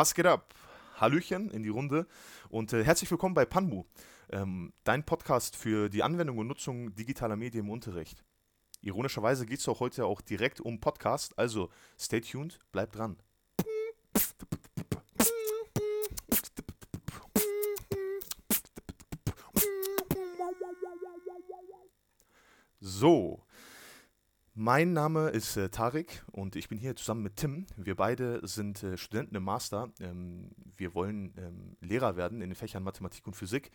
[0.00, 0.54] Was geht ab?
[0.98, 2.06] Hallöchen in die Runde
[2.48, 3.84] und äh, herzlich willkommen bei Panmu,
[4.30, 8.24] ähm, dein Podcast für die Anwendung und Nutzung digitaler Medien im Unterricht.
[8.80, 11.68] Ironischerweise geht es auch heute auch direkt um Podcast, also
[11.98, 13.18] stay tuned, bleib dran.
[22.80, 23.42] So,
[24.60, 27.66] mein Name ist äh, Tarek und ich bin hier zusammen mit Tim.
[27.76, 29.90] Wir beide sind äh, Studenten im Master.
[30.00, 33.70] Ähm, wir wollen ähm, Lehrer werden in den Fächern Mathematik und Physik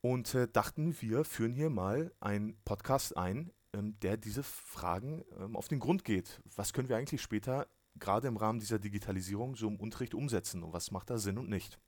[0.00, 5.54] und äh, dachten, wir führen hier mal einen Podcast ein, ähm, der diese Fragen ähm,
[5.54, 6.42] auf den Grund geht.
[6.56, 10.72] Was können wir eigentlich später gerade im Rahmen dieser Digitalisierung so im Unterricht umsetzen und
[10.72, 11.78] was macht da Sinn und nicht?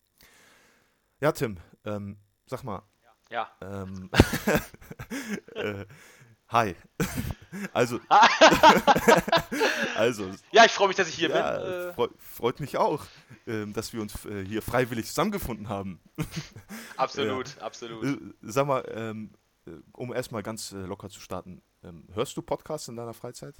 [1.20, 2.84] Ja, Tim, ähm, sag mal.
[3.28, 3.50] Ja.
[3.60, 4.08] Ähm,
[5.56, 5.84] äh,
[6.46, 6.76] hi.
[7.72, 8.00] Also.
[9.96, 10.30] also.
[10.52, 11.66] Ja, ich freue mich, dass ich hier ja, bin.
[11.66, 11.92] Äh.
[11.92, 13.04] Freu, freut mich auch,
[13.46, 16.00] äh, dass wir uns äh, hier freiwillig zusammengefunden haben.
[16.96, 18.04] absolut, absolut.
[18.04, 19.32] Äh, sag mal, ähm,
[19.66, 23.56] äh, um erstmal ganz äh, locker zu starten, ähm, hörst du Podcasts in deiner Freizeit?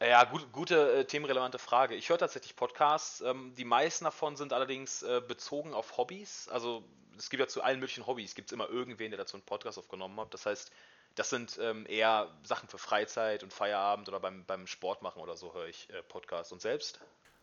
[0.00, 1.96] Ja, gut, gute äh, themenrelevante Frage.
[1.96, 3.20] Ich höre tatsächlich Podcasts.
[3.20, 6.48] Ähm, die meisten davon sind allerdings äh, bezogen auf Hobbys.
[6.48, 6.84] Also
[7.16, 9.76] es gibt ja zu allen möglichen Hobbys, gibt es immer irgendwen, der dazu einen Podcast
[9.76, 10.32] aufgenommen hat.
[10.32, 10.70] Das heißt,
[11.16, 15.36] das sind ähm, eher Sachen für Freizeit und Feierabend oder beim, beim Sport machen oder
[15.36, 16.52] so höre ich äh, Podcasts.
[16.52, 17.00] Und selbst?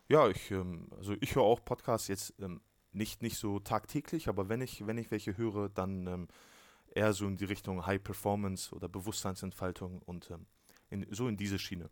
[0.08, 2.62] Ja, ich, ähm, also ich höre auch Podcasts jetzt ähm,
[2.92, 6.28] nicht, nicht so tagtäglich, aber wenn ich, wenn ich welche höre, dann ähm,
[6.94, 10.46] eher so in die Richtung High Performance oder Bewusstseinsentfaltung und ähm,
[10.88, 11.90] in, so in diese Schiene.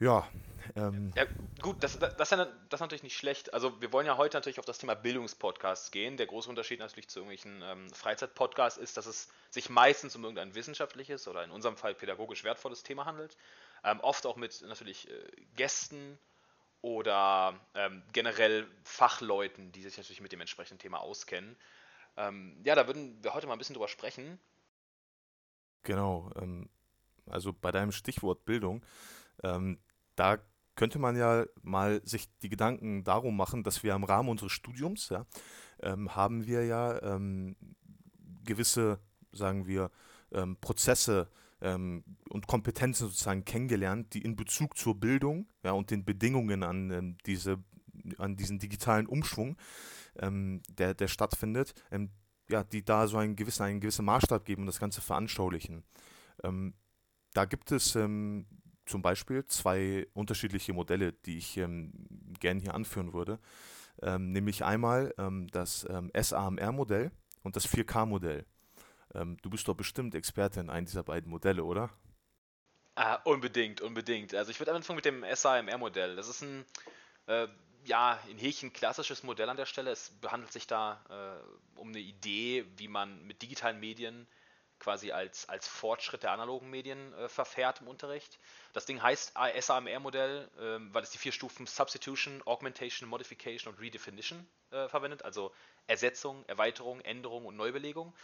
[0.00, 0.28] Ja,
[0.76, 1.12] ähm.
[1.14, 1.24] ja,
[1.62, 3.54] gut, das, das, das, ist ja, das ist natürlich nicht schlecht.
[3.54, 6.16] Also wir wollen ja heute natürlich auf das Thema Bildungspodcasts gehen.
[6.16, 10.54] Der große Unterschied natürlich zu irgendwelchen ähm, Freizeitpodcasts ist, dass es sich meistens um irgendein
[10.54, 13.36] wissenschaftliches oder in unserem Fall pädagogisch wertvolles Thema handelt.
[13.84, 16.18] Ähm, oft auch mit natürlich äh, Gästen
[16.80, 21.56] oder ähm, generell Fachleuten, die sich natürlich mit dem entsprechenden Thema auskennen.
[22.16, 24.38] Ähm, ja, da würden wir heute mal ein bisschen drüber sprechen.
[25.82, 26.68] Genau, ähm,
[27.26, 28.82] also bei deinem Stichwort Bildung
[29.42, 29.78] ähm,
[30.16, 30.38] da
[30.76, 35.08] könnte man ja mal sich die Gedanken darum machen, dass wir im Rahmen unseres Studiums,
[35.08, 35.26] ja,
[35.80, 37.56] ähm, haben wir ja ähm,
[38.44, 38.98] gewisse,
[39.32, 39.90] sagen wir,
[40.32, 41.28] ähm, Prozesse
[41.60, 46.90] ähm, und Kompetenzen sozusagen kennengelernt, die in Bezug zur Bildung ja, und den Bedingungen an,
[46.90, 47.62] ähm, diese,
[48.18, 49.56] an diesen digitalen Umschwung,
[50.18, 51.74] ähm, der, der stattfindet,
[52.48, 55.82] ja, die da so einen gewissen, einen gewissen Maßstab geben und das Ganze veranschaulichen.
[57.32, 57.96] da gibt es
[58.86, 61.92] zum Beispiel zwei unterschiedliche Modelle, die ich ähm,
[62.40, 63.38] gerne hier anführen würde.
[64.02, 67.10] Ähm, nämlich einmal ähm, das ähm, SAMR-Modell
[67.42, 68.44] und das 4K-Modell.
[69.14, 71.90] Ähm, du bist doch bestimmt Experte in einem dieser beiden Modelle, oder?
[72.96, 74.34] Ah, unbedingt, unbedingt.
[74.34, 76.16] Also ich würde anfangen mit dem SAMR-Modell.
[76.16, 76.64] Das ist ein,
[77.26, 77.48] äh,
[77.84, 79.90] ja, in Häkchen klassisches Modell an der Stelle.
[79.90, 84.26] Es behandelt sich da äh, um eine Idee, wie man mit digitalen Medien
[84.78, 88.38] quasi als, als Fortschritt der analogen Medien äh, verfährt im Unterricht.
[88.72, 94.46] Das Ding heißt SAMR-Modell, äh, weil es die vier Stufen Substitution, Augmentation, Modification und Redefinition
[94.70, 95.52] äh, verwendet, also
[95.86, 98.14] Ersetzung, Erweiterung, Änderung und Neubelegung.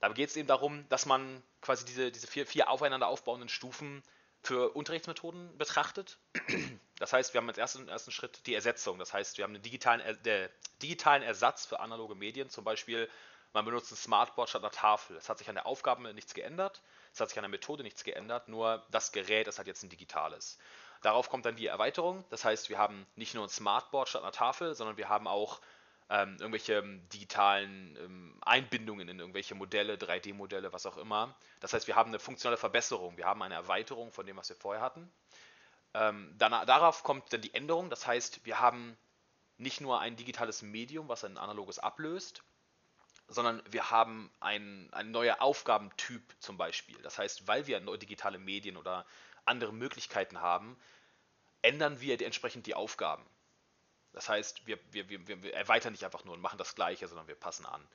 [0.00, 4.02] Da geht es eben darum, dass man quasi diese, diese vier, vier aufeinander aufbauenden Stufen
[4.42, 6.18] für Unterrichtsmethoden betrachtet.
[6.98, 8.98] Das heißt, wir haben als ersten, ersten Schritt die Ersetzung.
[8.98, 10.50] Das heißt, wir haben einen digitalen, der,
[10.82, 13.08] digitalen Ersatz für analoge Medien, zum Beispiel
[13.52, 15.16] man benutzt ein Smartboard statt einer Tafel.
[15.16, 18.04] Es hat sich an der Aufgabe nichts geändert, es hat sich an der Methode nichts
[18.04, 20.58] geändert, nur das Gerät ist halt jetzt ein digitales.
[21.02, 24.32] Darauf kommt dann die Erweiterung, das heißt, wir haben nicht nur ein Smartboard statt einer
[24.32, 25.60] Tafel, sondern wir haben auch
[26.10, 31.34] ähm, irgendwelche ähm, digitalen ähm, Einbindungen in irgendwelche Modelle, 3D-Modelle, was auch immer.
[31.60, 34.56] Das heißt, wir haben eine funktionale Verbesserung, wir haben eine Erweiterung von dem, was wir
[34.56, 35.10] vorher hatten.
[35.94, 38.96] Ähm, danach, darauf kommt dann die Änderung, das heißt, wir haben
[39.56, 42.42] nicht nur ein digitales Medium, was ein analoges ablöst,
[43.30, 47.00] sondern wir haben ein, ein neuer Aufgabentyp zum Beispiel.
[47.02, 49.06] Das heißt, weil wir neue digitale Medien oder
[49.44, 50.76] andere Möglichkeiten haben,
[51.62, 53.24] ändern wir entsprechend die Aufgaben.
[54.12, 57.28] Das heißt, wir, wir, wir, wir erweitern nicht einfach nur und machen das Gleiche, sondern
[57.28, 57.86] wir passen an.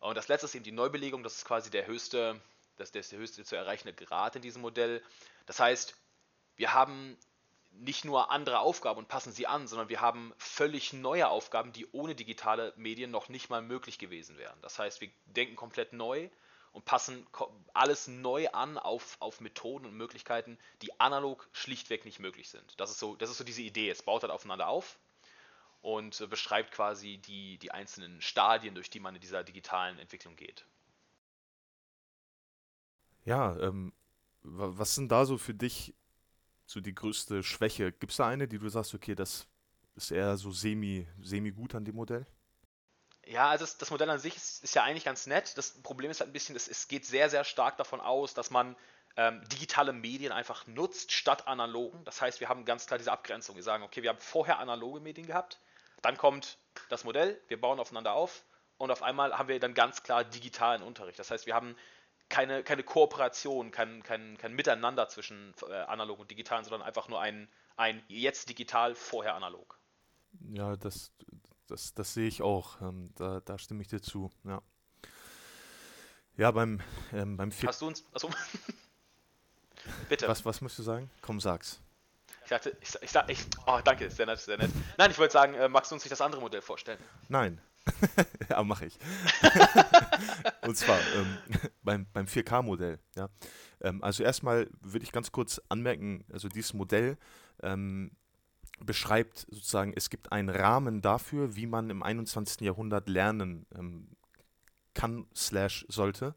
[0.00, 2.40] Und das letzte ist eben die Neubelegung, das ist quasi der höchste,
[2.76, 5.02] das, der höchste zu erreichende Grad in diesem Modell.
[5.44, 5.94] Das heißt,
[6.56, 7.18] wir haben
[7.80, 11.86] nicht nur andere Aufgaben und passen sie an, sondern wir haben völlig neue Aufgaben, die
[11.92, 14.58] ohne digitale Medien noch nicht mal möglich gewesen wären.
[14.62, 16.28] Das heißt, wir denken komplett neu
[16.72, 17.26] und passen
[17.74, 22.78] alles neu an auf, auf Methoden und Möglichkeiten, die analog schlichtweg nicht möglich sind.
[22.78, 23.90] Das ist so, das ist so diese Idee.
[23.90, 24.98] Es baut halt aufeinander auf
[25.80, 30.66] und beschreibt quasi die, die einzelnen Stadien, durch die man in dieser digitalen Entwicklung geht.
[33.24, 33.92] Ja, ähm,
[34.42, 35.94] was sind da so für dich
[36.68, 37.92] so die größte Schwäche?
[37.92, 39.46] Gibt es da eine, die du sagst, okay, das
[39.96, 42.26] ist eher so semi, semi gut an dem Modell?
[43.26, 45.56] Ja, also das, das Modell an sich ist, ist, ja eigentlich ganz nett.
[45.56, 48.50] Das Problem ist halt ein bisschen, es, es geht sehr, sehr stark davon aus, dass
[48.50, 48.76] man
[49.16, 52.04] ähm, digitale Medien einfach nutzt statt analogen.
[52.04, 53.56] Das heißt, wir haben ganz klar diese Abgrenzung.
[53.56, 55.58] Wir sagen, okay, wir haben vorher analoge Medien gehabt,
[56.02, 56.58] dann kommt
[56.90, 58.44] das Modell, wir bauen aufeinander auf
[58.76, 61.18] und auf einmal haben wir dann ganz klar digitalen Unterricht.
[61.18, 61.74] Das heißt, wir haben
[62.28, 67.20] keine, keine Kooperation, kein, kein, kein Miteinander zwischen äh, analog und digitalen, sondern einfach nur
[67.20, 69.78] ein, ein jetzt digital, vorher analog.
[70.52, 71.10] Ja, das,
[71.66, 72.80] das, das sehe ich auch.
[72.80, 74.30] Ähm, da, da stimme ich dir zu.
[74.44, 74.60] Ja,
[76.36, 76.80] ja beim,
[77.12, 78.04] ähm, beim Hast du uns.
[78.12, 78.30] Achso.
[80.08, 80.28] Bitte.
[80.28, 81.10] Was, was musst du sagen?
[81.22, 81.80] Komm, sag's.
[82.44, 84.70] Ich ich, ich, ich, ich oh, danke, sehr nett, sehr nett.
[84.96, 86.98] Nein, ich wollte sagen, äh, magst du uns nicht das andere Modell vorstellen?
[87.28, 87.60] Nein.
[88.50, 88.98] ja, mache ich.
[90.66, 91.38] Und zwar ähm,
[91.82, 92.98] beim, beim 4K-Modell.
[93.16, 93.28] Ja.
[93.80, 97.16] Ähm, also erstmal würde ich ganz kurz anmerken, also dieses Modell
[97.62, 98.12] ähm,
[98.84, 102.60] beschreibt sozusagen, es gibt einen Rahmen dafür, wie man im 21.
[102.60, 104.08] Jahrhundert lernen ähm,
[104.94, 106.34] kann, slash sollte.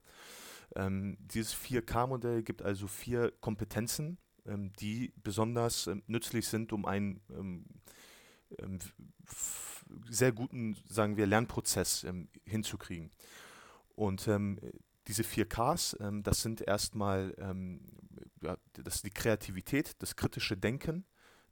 [0.75, 8.79] Ähm, dieses 4K-Modell gibt also vier Kompetenzen, ähm, die besonders nützlich sind, um ähm, ähm,
[10.09, 13.11] sehr guten, sagen wir, Lernprozess ähm, hinzukriegen.
[13.95, 14.27] Und
[15.07, 17.35] diese 4Ks, das sind erstmal
[18.41, 21.05] ja, das ist die Kreativität, das kritische Denken,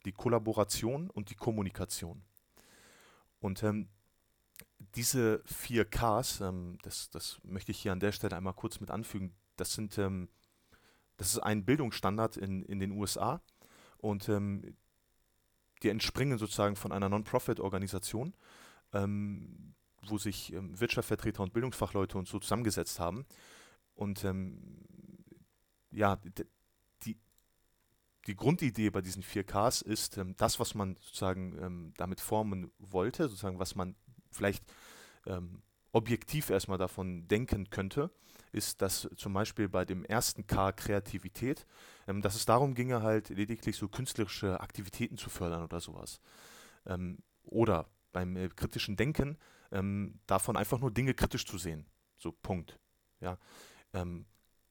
[0.04, 2.22] die Kollaboration und die Kommunikation.
[3.38, 3.88] Und ähm,
[4.94, 8.90] diese vier Ks, ähm, das, das möchte ich hier an der Stelle einmal kurz mit
[8.90, 10.28] anfügen, das sind, ähm,
[11.16, 13.42] das ist ein Bildungsstandard in, in den USA
[13.98, 14.76] und ähm,
[15.82, 18.34] die entspringen sozusagen von einer Non-Profit-Organisation,
[18.92, 19.74] ähm,
[20.06, 23.26] wo sich ähm, Wirtschaftsvertreter und Bildungsfachleute und so zusammengesetzt haben.
[23.94, 24.84] Und ähm,
[25.90, 26.46] ja, die,
[28.26, 33.28] die Grundidee bei diesen 4Ks ist, ähm, das, was man sozusagen ähm, damit formen wollte,
[33.28, 33.96] sozusagen, was man
[34.30, 34.64] vielleicht
[35.26, 35.62] ähm,
[35.92, 38.10] objektiv erstmal davon denken könnte,
[38.52, 41.66] ist, dass zum Beispiel bei dem ersten K Kreativität,
[42.06, 46.20] ähm, dass es darum ginge, halt lediglich so künstlerische Aktivitäten zu fördern oder sowas.
[46.86, 49.38] Ähm, oder beim äh, kritischen Denken
[49.72, 51.86] ähm, davon einfach nur Dinge kritisch zu sehen.
[52.18, 52.78] So, Punkt.
[53.20, 53.38] Ja.
[53.92, 54.26] Ähm,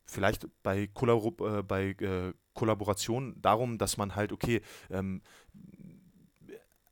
[0.05, 5.21] vielleicht bei, Kollabor äh, bei äh, Kollaboration darum, dass man halt, okay, ähm,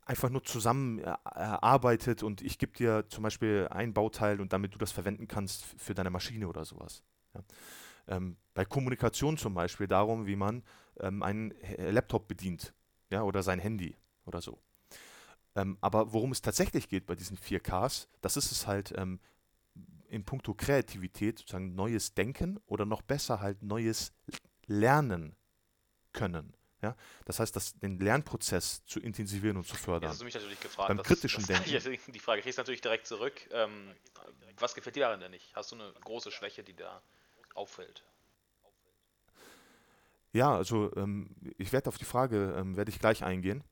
[0.07, 4.73] einfach nur zusammen äh, arbeitet und ich gebe dir zum Beispiel ein Bauteil und damit
[4.73, 7.03] du das verwenden kannst für deine Maschine oder sowas.
[7.33, 7.43] Ja.
[8.07, 10.63] Ähm, bei Kommunikation zum Beispiel darum, wie man
[10.99, 12.73] ähm, einen Laptop bedient
[13.09, 14.59] ja, oder sein Handy oder so.
[15.55, 19.19] Ähm, aber worum es tatsächlich geht bei diesen 4Ks, das ist es halt ähm,
[20.07, 24.13] in puncto Kreativität, sozusagen neues Denken oder noch besser halt neues
[24.67, 25.35] Lernen
[26.13, 26.56] können.
[26.81, 26.95] Ja?
[27.25, 30.03] Das heißt, das, den Lernprozess zu intensivieren und zu fördern.
[30.03, 30.87] Jetzt hast du mich natürlich gefragt.
[30.89, 32.11] Beim kritischen das, Denken.
[32.11, 33.47] Die Frage kriegst du natürlich direkt zurück.
[33.51, 33.91] Ähm,
[34.59, 35.55] was gefällt dir daran denn nicht?
[35.55, 37.01] Hast du eine große Schwäche, die da
[37.55, 38.03] auffällt?
[40.33, 43.63] Ja, also ähm, ich werde auf die Frage, ähm, werde ich gleich eingehen.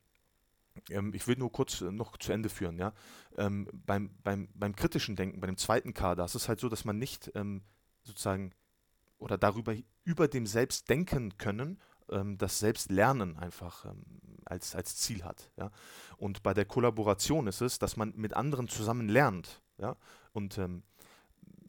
[0.89, 2.79] Ähm, ich will nur kurz äh, noch zu Ende führen.
[2.79, 2.93] Ja?
[3.37, 6.69] Ähm, beim, beim, beim kritischen Denken, bei dem zweiten K, da ist es halt so,
[6.69, 7.63] dass man nicht ähm,
[8.03, 8.53] sozusagen
[9.17, 11.79] oder darüber über dem Selbst denken können
[12.09, 14.03] ähm, das Selbstlernen einfach ähm,
[14.45, 15.51] als, als Ziel hat.
[15.57, 15.71] Ja?
[16.17, 19.61] Und bei der Kollaboration ist es, dass man mit anderen zusammen lernt.
[19.77, 19.95] Ja?
[20.33, 20.83] Und ähm,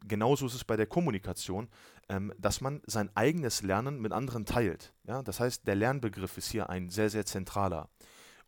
[0.07, 1.67] genauso ist es bei der Kommunikation,
[2.09, 4.93] ähm, dass man sein eigenes Lernen mit anderen teilt.
[5.05, 5.23] Ja?
[5.23, 7.89] Das heißt, der Lernbegriff ist hier ein sehr, sehr zentraler.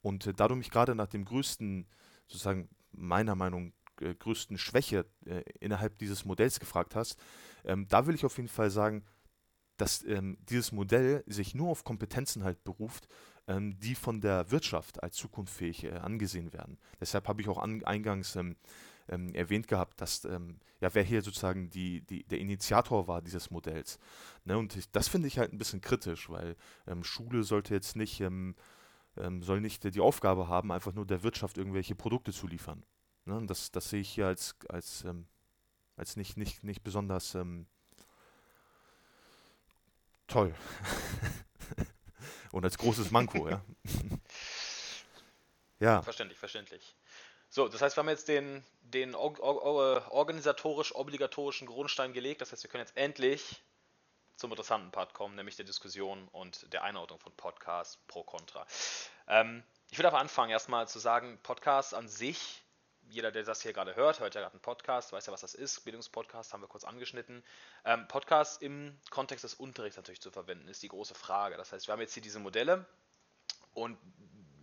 [0.01, 1.87] Und äh, da du mich gerade nach dem größten,
[2.27, 7.19] sozusagen meiner Meinung äh, größten Schwäche äh, innerhalb dieses Modells gefragt hast,
[7.65, 9.03] ähm, da will ich auf jeden Fall sagen,
[9.79, 13.07] dass ähm, dieses Modell sich nur auf Kompetenzen halt beruft,
[13.47, 16.77] ähm, die von der Wirtschaft als zukunftsfähig äh, angesehen werden.
[16.99, 18.57] Deshalb habe ich auch an, eingangs ähm,
[19.07, 23.51] ähm erwähnt gehabt, dass ähm, ja wer hier sozusagen die, die, der Initiator war dieses
[23.51, 23.99] Modells.
[24.43, 24.57] Ne?
[24.57, 26.55] Und ich, das finde ich halt ein bisschen kritisch, weil
[26.85, 28.23] ähm, Schule sollte jetzt nicht
[29.41, 32.85] soll nicht die Aufgabe haben, einfach nur der Wirtschaft irgendwelche Produkte zu liefern.
[33.25, 33.43] Ne?
[33.47, 35.03] Das, das sehe ich hier als, als,
[35.97, 37.35] als nicht, nicht, nicht besonders
[40.29, 40.53] toll.
[42.51, 43.61] Und als großes Manko, ja.
[45.79, 46.01] ja.
[46.01, 46.95] Verständlich, verständlich.
[47.49, 52.41] So, das heißt, wir haben jetzt den, den or or organisatorisch-obligatorischen Grundstein gelegt.
[52.41, 53.61] Das heißt, wir können jetzt endlich
[54.35, 58.65] zum interessanten Part kommen, nämlich der Diskussion und der Einordnung von Podcasts pro Contra.
[59.27, 62.63] Ähm, ich würde aber anfangen, erstmal zu sagen, Podcasts an sich
[63.09, 65.55] jeder, der das hier gerade hört, hört ja gerade einen Podcast, weiß ja, was das
[65.55, 65.83] ist.
[65.83, 67.43] Bildungspodcast haben wir kurz angeschnitten.
[67.85, 71.57] Ähm, Podcast im Kontext des Unterrichts natürlich zu verwenden, ist die große Frage.
[71.57, 72.85] Das heißt, wir haben jetzt hier diese Modelle,
[73.73, 73.97] Und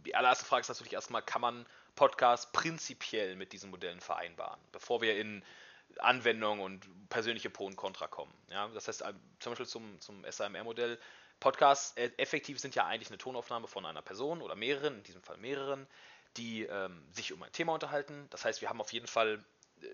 [0.05, 5.01] die allererste Frage ist natürlich erstmal, kann man Podcast prinzipiell mit diesen Modellen vereinbaren, bevor
[5.01, 5.45] wir in
[5.99, 8.33] Anwendung und persönliche Pro und Contra kommen.
[8.51, 10.99] Ja, das heißt, ähm, zum Beispiel zum, zum SAMR-Modell,
[11.41, 15.23] Podcasts äh, effektiv sind ja eigentlich eine Tonaufnahme von einer Person oder mehreren, in diesem
[15.23, 15.87] Fall mehreren,
[16.37, 18.27] die ähm, sich um ein Thema unterhalten.
[18.31, 19.45] Das heißt, wir haben auf jeden Fall
[19.83, 19.87] äh,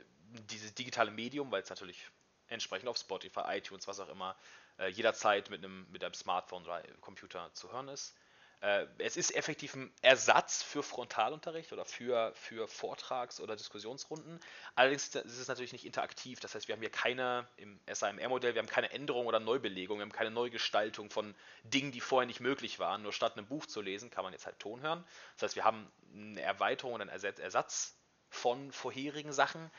[0.51, 2.11] dieses digitale Medium, weil es natürlich
[2.49, 4.37] entsprechend auf Spotify, iTunes, was auch immer,
[4.79, 8.15] äh, jederzeit mit einem, mit einem Smartphone oder Computer zu hören ist.
[8.63, 14.39] Äh, es ist effektiv ein Ersatz für Frontalunterricht oder für, für Vortrags- oder Diskussionsrunden.
[14.77, 16.39] Allerdings ist es natürlich nicht interaktiv.
[16.39, 20.03] Das heißt, wir haben hier keine, im SAMR-Modell, wir haben keine Änderung oder Neubelegung, wir
[20.03, 23.03] haben keine Neugestaltung von Dingen, die vorher nicht möglich waren.
[23.03, 25.05] Nur statt einem Buch zu lesen, kann man jetzt halt Ton hören.
[25.35, 27.99] Das heißt, wir haben eine Erweiterung oder einen Ersatz
[28.31, 29.73] von vorherigen Sachen,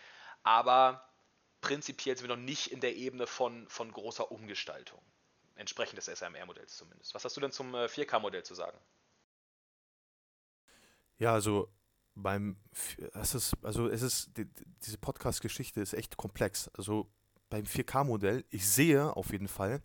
[0.43, 1.09] aber
[1.61, 5.01] prinzipiell sind wir noch nicht in der Ebene von, von großer Umgestaltung
[5.55, 7.13] entsprechend des SRMR-Modells zumindest.
[7.13, 8.77] Was hast du denn zum 4K-Modell äh, zu sagen?
[11.17, 11.71] Ja, also
[12.15, 12.57] beim
[13.13, 14.47] es ist, also es ist, die,
[14.85, 16.69] diese Podcast-Geschichte ist echt komplex.
[16.69, 17.09] Also
[17.49, 19.81] beim 4K-Modell, ich sehe auf jeden Fall,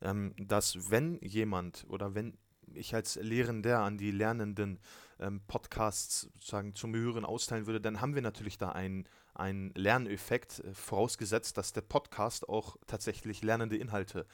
[0.00, 2.38] ähm, dass wenn jemand oder wenn
[2.74, 4.78] ich als Lehrender an die Lernenden
[5.18, 10.60] ähm, Podcasts sozusagen zum Hören austeilen würde, dann haben wir natürlich da einen, einen Lerneffekt,
[10.60, 14.26] äh, vorausgesetzt, dass der Podcast auch tatsächlich lernende Inhalte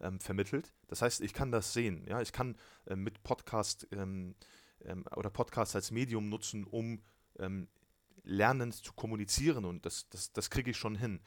[0.00, 0.72] ähm, vermittelt.
[0.88, 2.04] Das heißt, ich kann das sehen.
[2.08, 2.20] Ja?
[2.20, 4.34] Ich kann äh, mit Podcast ähm,
[4.84, 7.02] ähm, oder Podcast als Medium nutzen, um
[7.38, 7.68] ähm,
[8.22, 11.20] lernend zu kommunizieren und das, das, das kriege ich schon hin.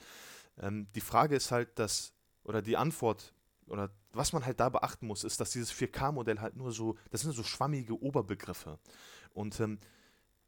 [0.58, 2.14] Ähm, die Frage ist halt, dass,
[2.44, 3.34] oder die Antwort,
[3.66, 7.22] oder was man halt da beachten muss, ist, dass dieses 4K-Modell halt nur so, das
[7.22, 8.78] sind so schwammige Oberbegriffe.
[9.32, 9.80] Und ähm,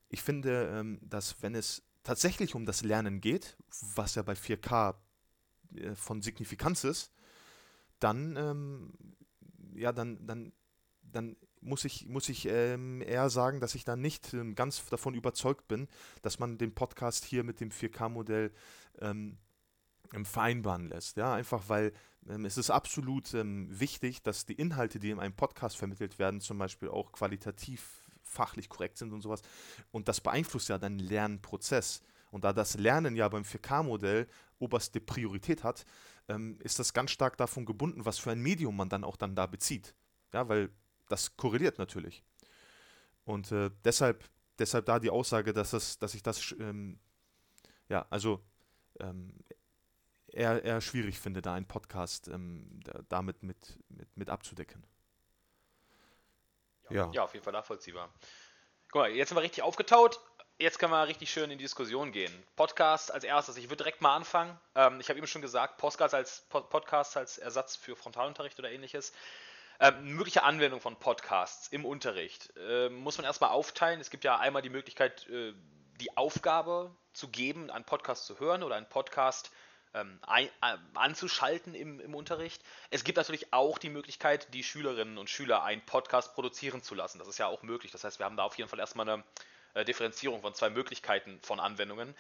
[0.10, 3.58] ich finde, dass wenn es tatsächlich um das Lernen geht,
[3.96, 4.96] was ja bei 4K
[5.76, 7.12] äh, von Signifikanz ist,
[8.00, 8.94] dann, ähm,
[9.76, 10.54] ja, dann, dann,
[11.02, 15.16] dann muss ich, muss ich ähm, eher sagen, dass ich da nicht ähm, ganz davon
[15.16, 15.88] überzeugt bin,
[16.22, 18.52] dass man den Podcast hier mit dem 4K-Modell
[19.00, 19.38] ähm,
[20.24, 21.18] vereinbaren lässt.
[21.18, 21.92] Ja, einfach weil
[22.30, 26.42] ähm, es ist absolut ähm, wichtig, dass die Inhalte, die in einem Podcast vermittelt werden,
[26.42, 29.42] zum Beispiel auch qualitativ fachlich korrekt sind und sowas.
[29.92, 32.02] Und das beeinflusst ja deinen Lernprozess.
[32.32, 34.28] Und da das Lernen ja beim 4K-Modell
[34.60, 35.86] oberste Priorität hat,
[36.28, 39.36] ähm, ist das ganz stark davon gebunden, was für ein Medium man dann auch dann
[39.36, 39.96] da bezieht.
[40.34, 40.70] Ja, weil
[41.08, 42.24] das korreliert natürlich.
[43.26, 44.24] Und äh, deshalb,
[44.60, 47.00] deshalb da die Aussage, dass, das, dass ich das, ähm,
[47.90, 48.44] ja, also
[49.00, 49.34] ähm,
[50.28, 54.86] eher, eher schwierig finde, da einen Podcast ähm, da, damit mit, mit, mit abzudecken.
[56.90, 57.10] Ja.
[57.14, 58.14] ja, auf jeden Fall nachvollziehbar.
[58.92, 60.20] Guck mal, jetzt sind wir richtig aufgetaut
[60.58, 62.32] jetzt können wir richtig schön in die Diskussion gehen.
[62.56, 63.58] Podcast als erstes.
[63.58, 64.58] Ich würde direkt mal anfangen.
[64.76, 69.14] Ähm, ich habe eben schon gesagt, Podcast als, Podcast als Ersatz für Frontalunterricht oder ähnliches.
[69.80, 74.00] Ähm, mögliche Anwendung von Podcasts im Unterricht ähm, muss man erstmal aufteilen.
[74.00, 75.54] Es gibt ja einmal die Möglichkeit, äh,
[76.00, 79.52] die Aufgabe zu geben, einen Podcast zu hören oder einen Podcast
[79.94, 82.64] ähm, ein, äh, anzuschalten im, im Unterricht.
[82.90, 87.20] Es gibt natürlich auch die Möglichkeit, die Schülerinnen und Schüler einen Podcast produzieren zu lassen.
[87.20, 87.92] Das ist ja auch möglich.
[87.92, 89.24] Das heißt, wir haben da auf jeden Fall erstmal eine
[89.76, 92.16] äh, Differenzierung von zwei Möglichkeiten von Anwendungen.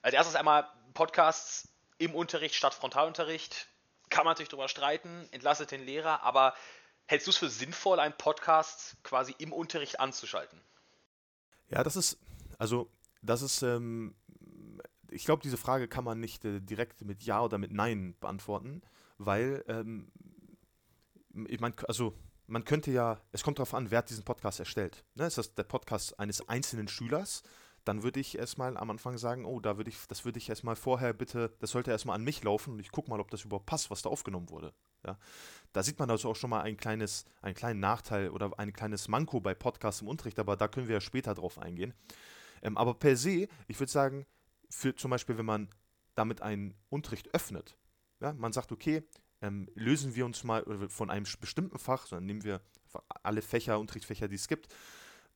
[0.00, 3.68] Als erstes einmal Podcasts im Unterricht statt Frontalunterricht.
[4.08, 6.54] Kann man natürlich darüber streiten, entlastet den Lehrer, aber
[7.06, 10.60] hältst du es für sinnvoll, einen Podcast quasi im Unterricht anzuschalten?
[11.68, 12.18] Ja, das ist,
[12.58, 12.90] also,
[13.22, 14.16] das ist, ähm,
[15.10, 18.82] ich glaube, diese Frage kann man nicht äh, direkt mit Ja oder mit Nein beantworten,
[19.18, 20.10] weil, ähm,
[21.46, 22.14] ich meine, also,
[22.50, 25.04] man könnte ja, es kommt darauf an, wer hat diesen Podcast erstellt.
[25.14, 27.42] Ne, ist das der Podcast eines einzelnen Schülers?
[27.84, 30.76] Dann würde ich erstmal am Anfang sagen, oh, da würde ich, das würde ich erstmal
[30.76, 33.66] vorher bitte, das sollte erstmal an mich laufen und ich gucke mal, ob das überhaupt
[33.66, 34.74] passt, was da aufgenommen wurde.
[35.06, 35.16] Ja.
[35.72, 39.08] Da sieht man also auch schon mal ein kleines, einen kleinen Nachteil oder ein kleines
[39.08, 41.94] Manko bei Podcasts im Unterricht, aber da können wir ja später drauf eingehen.
[42.62, 44.26] Ähm, aber per se, ich würde sagen,
[44.68, 45.68] für zum Beispiel, wenn man
[46.16, 47.78] damit einen Unterricht öffnet,
[48.20, 49.04] ja, man sagt, okay,
[49.42, 52.60] ähm, lösen wir uns mal von einem bestimmten Fach, sondern nehmen wir
[53.22, 54.68] alle Fächer, Unterrichtsfächer, die es gibt.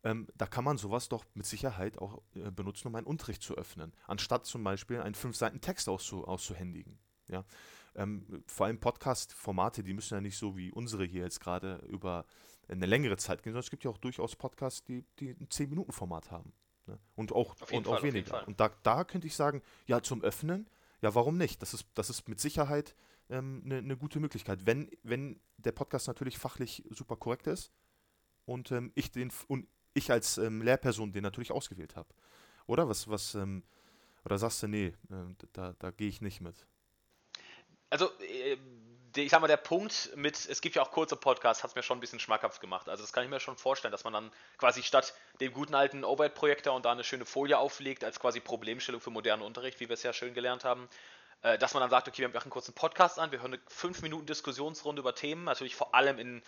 [0.02, 3.56] Ähm, da kann man sowas doch mit Sicherheit auch äh, benutzen, um einen Unterricht zu
[3.56, 6.98] öffnen, anstatt zum Beispiel einen fünf Seiten Text auszu auszuhändigen.
[7.28, 7.44] Ja?
[7.94, 12.26] Ähm, vor allem Podcast-Formate, die müssen ja nicht so wie unsere hier jetzt gerade über
[12.68, 16.30] eine längere Zeit gehen, sondern es gibt ja auch durchaus Podcasts, die, die ein 10-Minuten-Format
[16.30, 16.52] haben.
[16.86, 16.98] Ne?
[17.14, 18.46] Und auch, und Fall, auch weniger.
[18.46, 20.68] Und da, da könnte ich sagen, ja, zum Öffnen,
[21.00, 21.62] ja, warum nicht?
[21.62, 22.94] Das ist, das ist mit Sicherheit
[23.30, 24.66] ähm, eine, eine gute Möglichkeit.
[24.66, 27.72] Wenn, wenn der Podcast natürlich fachlich super korrekt ist
[28.44, 32.08] und ähm, ich den und ich als ähm, Lehrperson den natürlich ausgewählt habe.
[32.66, 33.62] Oder was, was, ähm,
[34.24, 36.66] oder sagst du, nee, äh, da, da gehe ich nicht mit?
[37.90, 38.56] Also, äh,
[39.16, 41.82] ich sag mal, der Punkt mit, es gibt ja auch kurze Podcasts, hat es mir
[41.82, 42.88] schon ein bisschen schmackhaft gemacht.
[42.88, 46.04] Also das kann ich mir schon vorstellen, dass man dann quasi statt dem guten alten
[46.04, 49.94] Overhead-Projektor und da eine schöne Folie auflegt, als quasi Problemstellung für modernen Unterricht, wie wir
[49.94, 50.88] es ja schön gelernt haben,
[51.44, 54.02] äh, dass man dann sagt, okay, wir machen einen Podcast an, wir hören eine 5
[54.02, 56.42] Minuten Diskussionsrunde über Themen, natürlich vor allem in,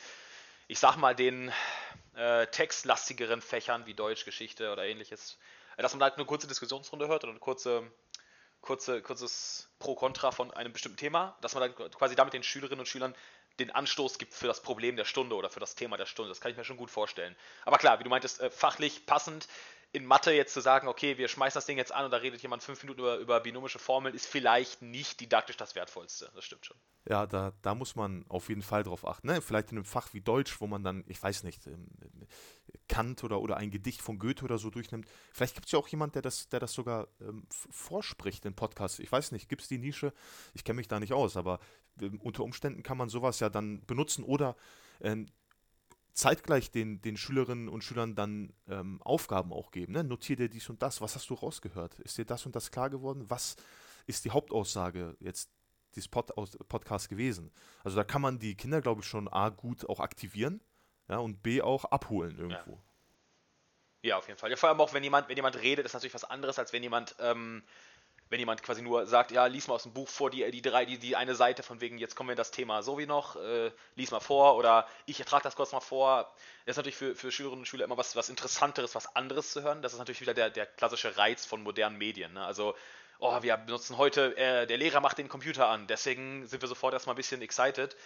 [0.68, 1.52] ich sag mal, den
[2.14, 5.38] äh, textlastigeren Fächern wie Deutsch, Geschichte oder ähnliches,
[5.76, 7.84] äh, dass man halt eine kurze Diskussionsrunde hört oder eine kurze
[8.62, 12.86] kurze, kurzes Pro-Contra von einem bestimmten Thema, dass man dann quasi damit den Schülerinnen und
[12.86, 13.14] Schülern
[13.60, 16.30] den Anstoß gibt für das Problem der Stunde oder für das Thema der Stunde.
[16.30, 17.36] Das kann ich mir schon gut vorstellen.
[17.64, 19.46] Aber klar, wie du meintest, äh, fachlich passend
[19.92, 22.42] in Mathe jetzt zu sagen, okay, wir schmeißen das Ding jetzt an und da redet
[22.42, 26.30] jemand fünf Minuten über, über binomische Formeln, ist vielleicht nicht didaktisch das Wertvollste.
[26.34, 26.76] Das stimmt schon.
[27.08, 29.28] Ja, da, da muss man auf jeden Fall drauf achten.
[29.28, 29.40] Ne?
[29.40, 31.86] Vielleicht in einem Fach wie Deutsch, wo man dann, ich weiß nicht, ähm,
[32.88, 35.08] Kant oder, oder ein Gedicht von Goethe oder so durchnimmt.
[35.32, 38.98] Vielleicht gibt es ja auch jemand, der das, der das sogar ähm, vorspricht in Podcasts.
[38.98, 40.12] Ich weiß nicht, gibt es die Nische?
[40.52, 41.60] Ich kenne mich da nicht aus, aber
[42.00, 44.56] äh, unter Umständen kann man sowas ja dann benutzen oder
[45.00, 45.26] ähm,
[46.16, 49.92] zeitgleich den, den Schülerinnen und Schülern dann ähm, Aufgaben auch geben.
[49.92, 50.02] Ne?
[50.02, 51.02] Notier dir dies und das.
[51.02, 52.00] Was hast du rausgehört?
[52.00, 53.28] Ist dir das und das klar geworden?
[53.28, 53.56] Was
[54.06, 55.50] ist die Hauptaussage jetzt
[55.94, 56.32] dieses Pod
[56.68, 57.52] Podcast gewesen?
[57.84, 60.62] Also da kann man die Kinder, glaube ich, schon A gut auch aktivieren
[61.06, 62.82] ja, und B auch abholen irgendwo.
[64.02, 64.08] Ja.
[64.08, 64.16] ja.
[64.16, 64.50] auf jeden Fall.
[64.50, 66.82] Ja, vor allem auch, wenn jemand, wenn jemand redet, ist natürlich was anderes, als wenn
[66.82, 67.62] jemand, ähm,
[68.28, 70.84] wenn jemand quasi nur sagt, ja, lies mal aus dem Buch vor, die, die drei,
[70.84, 73.36] die, die eine Seite von wegen, jetzt kommen wir in das Thema so wie noch,
[73.36, 76.32] äh, lies mal vor oder ich trage das kurz mal vor.
[76.64, 79.62] Das ist natürlich für, für Schülerinnen und Schüler immer was, was Interessanteres, was anderes zu
[79.62, 79.82] hören.
[79.82, 82.32] Das ist natürlich wieder der, der klassische Reiz von modernen Medien.
[82.32, 82.44] Ne?
[82.44, 82.74] Also
[83.18, 86.94] oh, wir benutzen heute, äh, der Lehrer macht den Computer an, deswegen sind wir sofort
[86.94, 87.96] erstmal ein bisschen excited.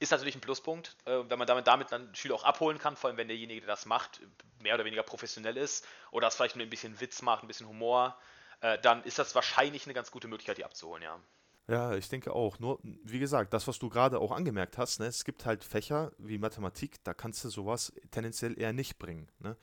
[0.00, 3.08] Ist natürlich ein Pluspunkt, äh, wenn man damit, damit dann Schüler auch abholen kann, vor
[3.08, 4.20] allem wenn derjenige, der das macht,
[4.58, 7.68] mehr oder weniger professionell ist oder es vielleicht nur ein bisschen Witz macht, ein bisschen
[7.68, 8.18] Humor,
[8.64, 11.20] äh, dann ist das wahrscheinlich eine ganz gute Möglichkeit, die abzuholen, ja.
[11.66, 12.58] Ja, ich denke auch.
[12.58, 16.12] Nur, wie gesagt, das, was du gerade auch angemerkt hast, ne, es gibt halt Fächer
[16.18, 19.30] wie Mathematik, da kannst du sowas tendenziell eher nicht bringen.
[19.38, 19.56] Ne?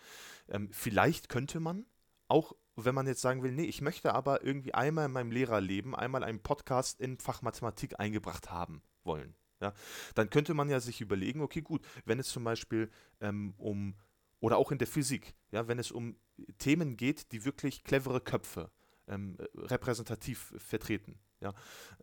[0.49, 1.85] Ähm, vielleicht könnte man,
[2.27, 5.95] auch wenn man jetzt sagen will, nee, ich möchte aber irgendwie einmal in meinem Lehrerleben
[5.95, 9.35] einmal einen Podcast in Fach Mathematik eingebracht haben wollen.
[9.61, 9.73] Ja,
[10.15, 13.95] dann könnte man ja sich überlegen, okay, gut, wenn es zum Beispiel ähm, um,
[14.39, 16.17] oder auch in der Physik, ja, wenn es um
[16.57, 18.71] Themen geht, die wirklich clevere Köpfe
[19.11, 21.53] ähm, repräsentativ vertreten, ja,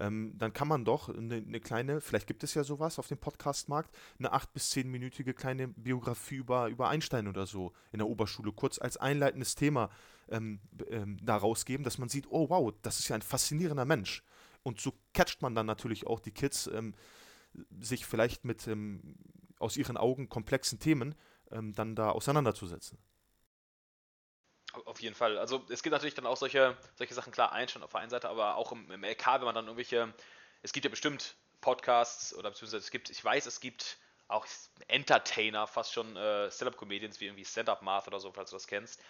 [0.00, 3.18] ähm, dann kann man doch eine, eine, kleine, vielleicht gibt es ja sowas auf dem
[3.18, 8.52] Podcastmarkt, eine acht- bis zehnminütige kleine Biografie über, über Einstein oder so in der Oberschule
[8.52, 9.90] kurz als einleitendes Thema
[10.28, 14.24] ähm, ähm, da rausgeben, dass man sieht, oh wow, das ist ja ein faszinierender Mensch.
[14.64, 16.94] Und so catcht man dann natürlich auch die Kids, ähm,
[17.80, 19.14] sich vielleicht mit ähm,
[19.58, 21.14] aus ihren Augen komplexen Themen
[21.50, 22.98] ähm, dann da auseinanderzusetzen.
[24.84, 25.38] Auf jeden Fall.
[25.38, 28.28] Also es gibt natürlich dann auch solche, solche Sachen, klar, Einstein auf der einen Seite,
[28.28, 30.12] aber auch im, im LK, wenn man dann irgendwelche,
[30.62, 33.96] es gibt ja bestimmt Podcasts oder beziehungsweise es gibt, ich weiß, es gibt
[34.28, 34.46] auch
[34.88, 39.00] Entertainer, fast schon äh, Stand-Up-Comedians wie irgendwie Stand-Up Math oder so, falls du das kennst,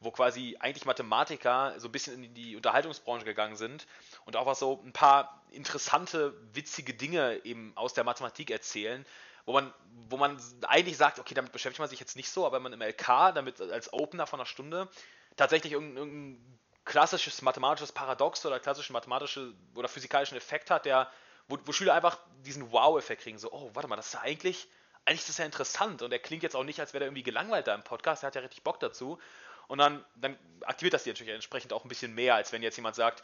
[0.00, 3.88] wo quasi eigentlich Mathematiker so ein bisschen in die Unterhaltungsbranche gegangen sind
[4.24, 9.04] und auch was so ein paar interessante, witzige Dinge eben aus der Mathematik erzählen,
[9.48, 9.72] wo man,
[10.10, 12.74] wo man eigentlich sagt, okay, damit beschäftigt man sich jetzt nicht so, aber wenn man
[12.74, 14.88] im LK damit als Opener von einer Stunde
[15.36, 21.10] tatsächlich irgendein, irgendein klassisches mathematisches Paradox oder klassischen mathematischen oder physikalischen Effekt hat, der,
[21.48, 24.68] wo, wo Schüler einfach diesen Wow-Effekt kriegen, so, oh, warte mal, das ist ja eigentlich,
[25.06, 27.22] eigentlich ist das ja interessant und er klingt jetzt auch nicht, als wäre er irgendwie
[27.22, 29.18] gelangweilt da im Podcast, er hat ja richtig Bock dazu
[29.66, 32.76] und dann, dann aktiviert das die natürlich entsprechend auch ein bisschen mehr, als wenn jetzt
[32.76, 33.22] jemand sagt,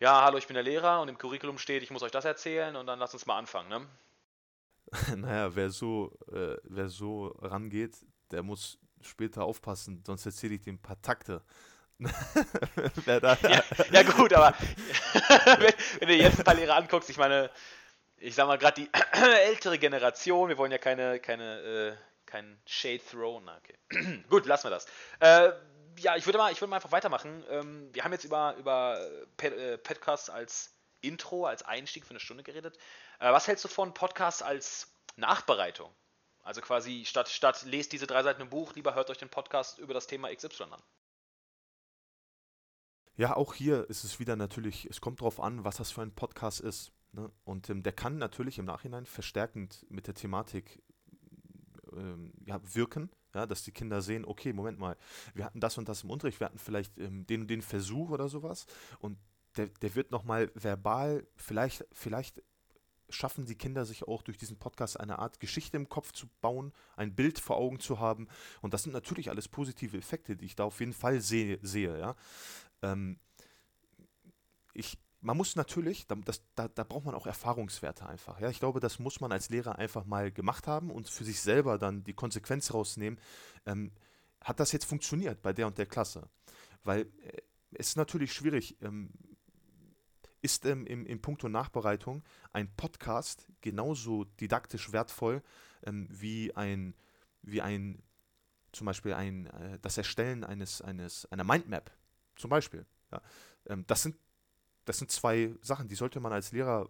[0.00, 2.74] ja, hallo, ich bin der Lehrer und im Curriculum steht, ich muss euch das erzählen
[2.74, 3.86] und dann lasst uns mal anfangen, ne?
[5.16, 7.96] naja, wer so, äh, wer so rangeht,
[8.30, 11.42] der muss später aufpassen, sonst erzähle ich dir ein paar Takte.
[13.06, 13.36] ja,
[13.92, 14.54] ja, gut, aber
[15.58, 17.50] wenn, wenn, du jetzt ein paar Lehrer anguckst, ich meine,
[18.16, 18.90] ich sag mal gerade die
[19.46, 24.22] ältere Generation, wir wollen ja keine, keine, äh, kein Shade thrown, okay.
[24.30, 24.86] gut, lassen wir das.
[25.20, 25.52] Äh,
[25.98, 27.44] ja, ich würde mal, ich würde mal einfach weitermachen.
[27.50, 28.98] Ähm, wir haben jetzt über, über
[29.42, 32.78] äh, Podcasts als Intro, als Einstieg für eine Stunde geredet.
[33.20, 35.92] Äh, was hältst du von Podcasts als Nachbereitung?
[36.42, 39.78] Also quasi statt, statt lest diese drei Seiten im Buch, lieber hört euch den Podcast
[39.78, 40.82] über das Thema XY an.
[43.16, 46.14] Ja, auch hier ist es wieder natürlich, es kommt darauf an, was das für ein
[46.14, 46.92] Podcast ist.
[47.12, 47.30] Ne?
[47.44, 50.82] Und ähm, der kann natürlich im Nachhinein verstärkend mit der Thematik
[51.92, 54.96] ähm, ja, wirken, ja, dass die Kinder sehen, okay, Moment mal,
[55.34, 58.08] wir hatten das und das im Unterricht, wir hatten vielleicht ähm, den und den Versuch
[58.08, 58.64] oder sowas
[59.00, 59.18] und
[59.56, 62.42] der, der wird nochmal verbal, vielleicht, vielleicht
[63.10, 66.72] schaffen die Kinder sich auch durch diesen Podcast eine Art Geschichte im Kopf zu bauen,
[66.96, 68.28] ein Bild vor Augen zu haben.
[68.62, 71.58] Und das sind natürlich alles positive Effekte, die ich da auf jeden Fall sehe.
[71.62, 72.16] sehe ja.
[72.82, 73.18] Ähm,
[74.72, 78.40] ich, man muss natürlich, das, da, da braucht man auch Erfahrungswerte einfach.
[78.40, 78.48] Ja?
[78.50, 81.78] Ich glaube, das muss man als Lehrer einfach mal gemacht haben und für sich selber
[81.78, 83.18] dann die Konsequenz rausnehmen.
[83.66, 83.92] Ähm,
[84.42, 86.28] hat das jetzt funktioniert bei der und der Klasse?
[86.84, 87.42] Weil äh,
[87.72, 89.10] es ist natürlich schwierig, ähm,
[90.42, 92.22] ist ähm, im, im Punkto Nachbereitung
[92.52, 95.42] ein Podcast genauso didaktisch wertvoll
[95.84, 96.94] ähm, wie ein,
[97.42, 98.02] wie ein,
[98.72, 101.90] zum Beispiel ein, äh, das Erstellen eines, eines, einer Mindmap,
[102.36, 102.86] zum Beispiel.
[103.10, 103.20] Ja?
[103.66, 104.16] Ähm, das sind
[104.90, 106.88] das sind zwei Sachen, die sollte man als Lehrer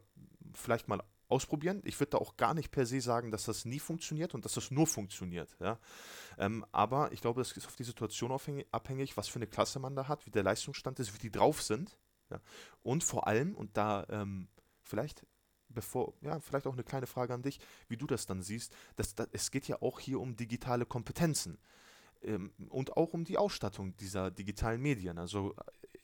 [0.55, 1.81] vielleicht mal ausprobieren.
[1.85, 4.55] Ich würde da auch gar nicht per se sagen, dass das nie funktioniert und dass
[4.55, 5.55] das nur funktioniert.
[5.61, 5.79] Ja?
[6.39, 8.33] Ähm, aber ich glaube, das ist auf die Situation
[8.73, 11.63] abhängig, was für eine Klasse man da hat, wie der Leistungsstand ist, wie die drauf
[11.63, 11.99] sind.
[12.31, 12.40] Ja?
[12.83, 14.49] Und vor allem, und da ähm,
[14.83, 15.27] vielleicht
[15.73, 19.14] bevor, ja, vielleicht auch eine kleine Frage an dich, wie du das dann siehst, dass,
[19.14, 21.59] dass es geht ja auch hier um digitale Kompetenzen
[22.23, 25.19] ähm, und auch um die Ausstattung dieser digitalen Medien.
[25.19, 25.55] Also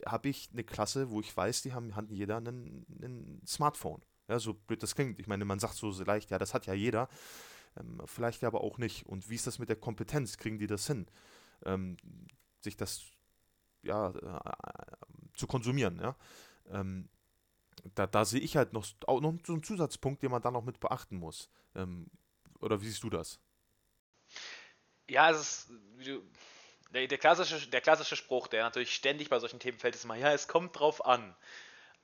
[0.05, 4.03] habe ich eine Klasse, wo ich weiß, die haben, hat jeder ein Smartphone.
[4.29, 5.19] Ja, so blöd das klingt.
[5.21, 7.09] Ich meine, man sagt so leicht, ja, das hat ja jeder.
[7.79, 9.07] Ähm, vielleicht aber auch nicht.
[9.07, 10.37] Und wie ist das mit der Kompetenz?
[10.37, 11.07] Kriegen die das hin?
[11.65, 11.97] Ähm,
[12.61, 13.05] sich das
[13.87, 16.17] ja, äh, zu konsumieren, ja.
[16.71, 17.09] Ähm,
[17.95, 20.65] da, da sehe ich halt noch, auch noch so einen Zusatzpunkt, den man da noch
[20.65, 21.51] mit beachten muss.
[21.75, 22.11] Ähm,
[22.61, 23.39] oder wie siehst du das?
[25.09, 25.71] Ja, es ist,
[26.05, 26.23] du,
[26.93, 30.17] der, der, klassische, der klassische Spruch, der natürlich ständig bei solchen Themen fällt, ist immer,
[30.17, 31.37] ja, es kommt drauf an.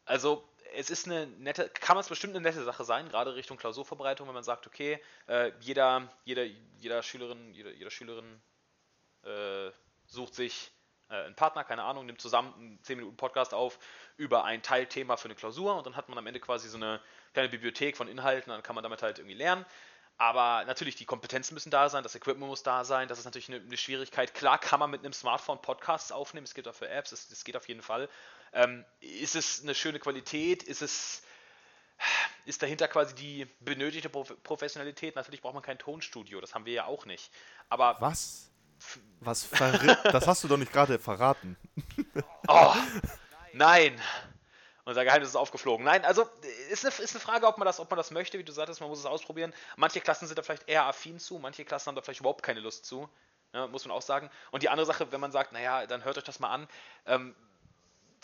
[0.04, 3.56] Also es ist eine nette, kann man es bestimmt eine nette Sache sein, gerade Richtung
[3.56, 6.44] Klausurvorbereitung, wenn man sagt, okay, äh, jeder, jeder,
[6.78, 8.40] jeder Schülerin, jeder, jeder Schülerin
[9.24, 9.70] äh,
[10.06, 10.72] sucht sich
[11.12, 13.78] äh, einen Partner, keine Ahnung, nimmt zusammen einen 10 Minuten Podcast auf
[14.16, 17.00] über ein Teilthema für eine Klausur und dann hat man am Ende quasi so eine
[17.34, 19.64] kleine Bibliothek von Inhalten, dann kann man damit halt irgendwie lernen.
[20.18, 23.48] Aber natürlich, die Kompetenzen müssen da sein, das Equipment muss da sein, das ist natürlich
[23.48, 24.34] eine, eine Schwierigkeit.
[24.34, 27.44] Klar kann man mit einem Smartphone Podcasts aufnehmen, es geht auch für Apps, es, es
[27.44, 28.08] geht auf jeden Fall.
[28.52, 30.62] Ähm, ist es eine schöne Qualität?
[30.62, 31.22] Ist es
[32.44, 35.14] ist dahinter quasi die benötigte Professionalität?
[35.16, 37.30] Natürlich braucht man kein Tonstudio, das haben wir ja auch nicht.
[37.68, 38.51] Aber was?
[39.20, 39.48] Was
[40.04, 41.56] das hast du doch nicht gerade verraten.
[42.48, 42.74] Oh,
[43.52, 44.00] nein.
[44.84, 45.84] Unser Geheimnis ist aufgeflogen.
[45.84, 46.28] Nein, also
[46.70, 48.80] ist eine, ist eine Frage, ob man, das, ob man das möchte, wie du sagtest,
[48.80, 49.54] man muss es ausprobieren.
[49.76, 52.58] Manche Klassen sind da vielleicht eher affin zu, manche Klassen haben da vielleicht überhaupt keine
[52.58, 53.08] Lust zu.
[53.54, 54.28] Ja, muss man auch sagen.
[54.50, 56.66] Und die andere Sache, wenn man sagt, naja, dann hört euch das mal an.
[57.06, 57.36] Ähm,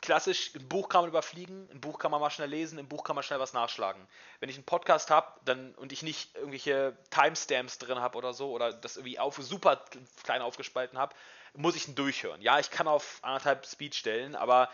[0.02, 3.04] klassisch, ein Buch kann man überfliegen, ein Buch kann man mal schnell lesen, im Buch
[3.04, 4.06] kann man schnell was nachschlagen.
[4.40, 5.28] Wenn ich einen Podcast habe
[5.76, 9.84] und ich nicht irgendwelche Timestamps drin habe oder so, oder das irgendwie auf, super
[10.24, 11.14] klein aufgespalten habe,
[11.54, 12.40] muss ich ihn durchhören.
[12.42, 14.68] Ja, ich kann auf anderthalb Speed stellen, aber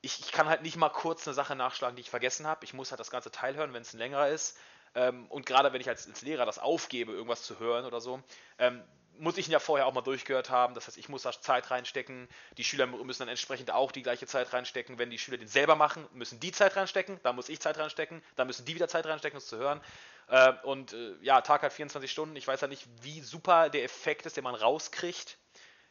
[0.00, 2.64] ich, ich, kann halt nicht mal kurz eine Sache nachschlagen, die ich vergessen habe.
[2.64, 4.58] Ich muss halt das ganze Teil hören, wenn es ein längerer ist.
[4.94, 8.22] Ähm, und gerade wenn ich als, als, Lehrer das aufgebe, irgendwas zu hören oder so,
[8.58, 8.82] ähm,
[9.18, 10.74] muss ich ihn ja vorher auch mal durchgehört haben.
[10.74, 12.28] Das heißt, ich muss da Zeit reinstecken.
[12.56, 14.98] Die Schüler müssen dann entsprechend auch die gleiche Zeit reinstecken.
[14.98, 17.20] Wenn die Schüler den selber machen, müssen die Zeit reinstecken.
[17.22, 18.22] Da muss ich Zeit reinstecken.
[18.36, 19.80] Da müssen die wieder Zeit reinstecken, um es zu hören.
[20.28, 22.36] Äh, und äh, ja, Tag hat 24 Stunden.
[22.36, 25.38] Ich weiß ja nicht, wie super der Effekt ist, den man rauskriegt,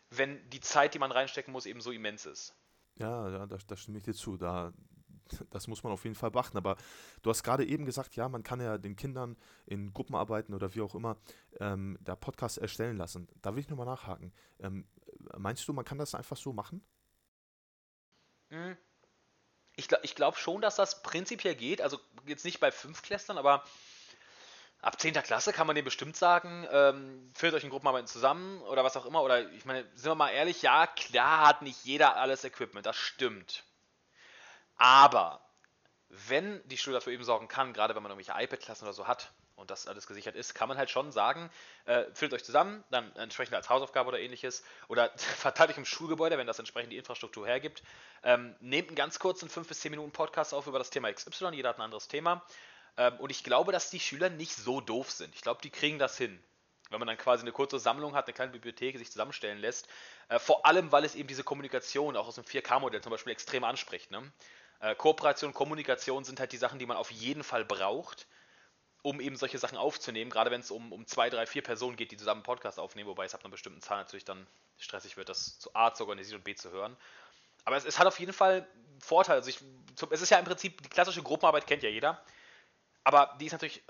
[0.10, 2.56] wenn die Zeit, die man reinstecken muss, eben so immens ist.
[2.98, 4.38] Ja, ja da, da stimme ich dir zu.
[4.38, 4.74] Da,
[5.50, 6.58] das muss man auf jeden Fall beachten.
[6.58, 6.78] Aber
[7.22, 10.82] du hast gerade eben gesagt, ja, man kann ja den Kindern in Gruppenarbeiten oder wie
[10.82, 11.17] auch immer
[11.60, 13.28] ähm, da Podcasts erstellen lassen.
[13.41, 14.34] Da will ich nochmal nachhaken.
[14.60, 14.88] Ähm,
[15.38, 16.84] meinst du, man kann das einfach so machen?
[18.50, 18.78] Hm.
[19.76, 21.82] Ich, glaube schon, dass das prinzipiell geht.
[21.82, 23.63] Also jetzt nicht bei Fünftklässlern, aber
[24.82, 25.13] ab 10.
[25.13, 29.06] Klasse kann man dem bestimmt sagen, ähm, führt euch in Gruppenarbeiten zusammen oder was auch
[29.06, 29.24] immer.
[29.24, 32.98] Oder ich meine, sind wir mal ehrlich, ja, klar hat nicht jeder alles Equipment, das
[32.98, 33.63] stimmt.
[34.82, 35.39] Aber
[36.10, 39.32] wenn die Schule dafür eben sorgen kann, gerade wenn man irgendwelche iPad-Klassen oder so hat
[39.56, 41.52] und das alles gesichert ist, kann man halt schon sagen,
[41.86, 46.39] äh, führt euch zusammen, dann entsprechend als Hausaufgabe oder ähnliches oder verteilt euch im Schulgebäude,
[46.39, 47.84] wenn das entsprechend die Infrastruktur hergibt.
[48.24, 51.50] Ähm, nehmt einen ganz kurzen 5 bis 10 Minuten Podcast auf über das Thema XY,
[51.52, 52.44] jeder hat ein anderes Thema
[52.98, 55.36] ähm, und ich glaube, dass die Schüler nicht so doof sind.
[55.36, 56.44] Ich glaube, die kriegen das hin.
[56.89, 59.88] Wenn man dann quasi eine kurze Sammlung hat, eine kleine Bibliothek sich zusammenstellen lässt.
[60.28, 63.63] Äh, vor allem, weil es eben diese Kommunikation auch aus dem 4K-Modell zum Beispiel extrem
[63.63, 64.12] anspricht.
[64.12, 64.30] Ne?
[64.82, 68.28] Äh, Kooperation, Kommunikation sind halt die Sachen, die man auf jeden Fall braucht,
[69.04, 70.32] um eben solche Sachen aufzunehmen.
[70.32, 73.08] Gerade wenn es um, um zwei, drei, vier Personen geht, die zusammen einen Podcast aufnehmen,
[73.08, 76.39] wobei es ab einer bestimmten Zahl natürlich dann stressig wird, das zu A zu organisieren
[76.39, 76.98] und B zu hören.
[77.63, 78.67] Aber es, es hat auf jeden Fall
[79.00, 79.38] Vorteile.
[79.38, 79.60] Also ich,
[80.10, 82.24] es ist ja im Prinzip, die klassische Gruppenarbeit kennt ja jeder.
[83.04, 83.84] Aber die ist natürlich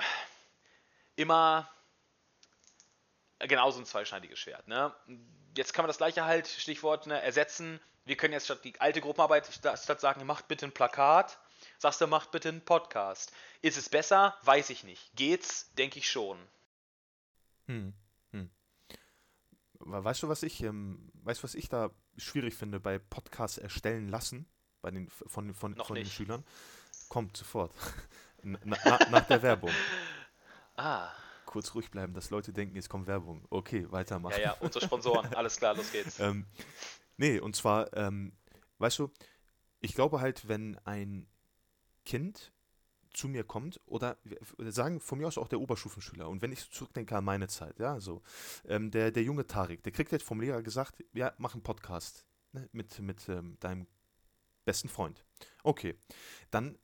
[1.15, 1.69] immer
[3.39, 4.67] genauso ein zweischneidiges Schwert.
[4.67, 4.93] Ne?
[5.55, 7.79] Jetzt kann man das gleiche halt, Stichwort, ne, ersetzen.
[8.05, 11.39] Wir können jetzt statt die alte Gruppenarbeit, statt sagen, macht bitte ein Plakat,
[11.77, 13.31] sagst du, macht bitte einen Podcast.
[13.61, 14.35] Ist es besser?
[14.43, 15.15] Weiß ich nicht.
[15.15, 15.71] Geht's?
[15.77, 16.37] Denke ich schon.
[17.67, 17.93] Hm.
[18.31, 18.49] Hm.
[19.79, 24.47] Weißt du, was ich, ähm, weißt was ich da schwierig finde bei Podcasts erstellen lassen,
[24.81, 26.43] bei den, von, von, von den Schülern?
[27.09, 27.71] Kommt sofort.
[28.43, 29.71] na, na, nach der Werbung.
[30.77, 31.11] Ah.
[31.45, 33.45] Kurz ruhig bleiben, dass Leute denken, es kommt Werbung.
[33.49, 34.37] Okay, weitermachen.
[34.37, 35.31] Ja, ja, unsere Sponsoren.
[35.35, 36.19] Alles klar, los geht's.
[36.19, 36.47] ähm,
[37.21, 38.33] nee, und zwar, ähm,
[38.79, 39.11] weißt du,
[39.79, 41.27] ich glaube halt, wenn ein
[42.03, 42.51] Kind
[43.13, 44.17] zu mir kommt oder
[44.57, 47.99] sagen von mir aus auch der Oberstufenschüler und wenn ich zurückdenke an meine Zeit, ja,
[47.99, 48.23] so,
[48.65, 52.25] ähm, der, der junge Tarik, der kriegt jetzt vom Lehrer gesagt, ja, mach einen Podcast
[52.53, 53.85] ne, mit, mit ähm, deinem
[54.65, 55.23] besten Freund.
[55.63, 55.95] Okay,
[56.49, 56.77] dann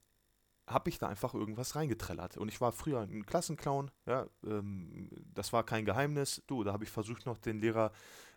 [0.68, 2.38] habe ich da einfach irgendwas reingetrellert.
[2.38, 6.44] Und ich war früher ein Klassenclown, ja, ähm, das war kein Geheimnis.
[6.48, 7.92] Du, da habe ich versucht noch den Lehrer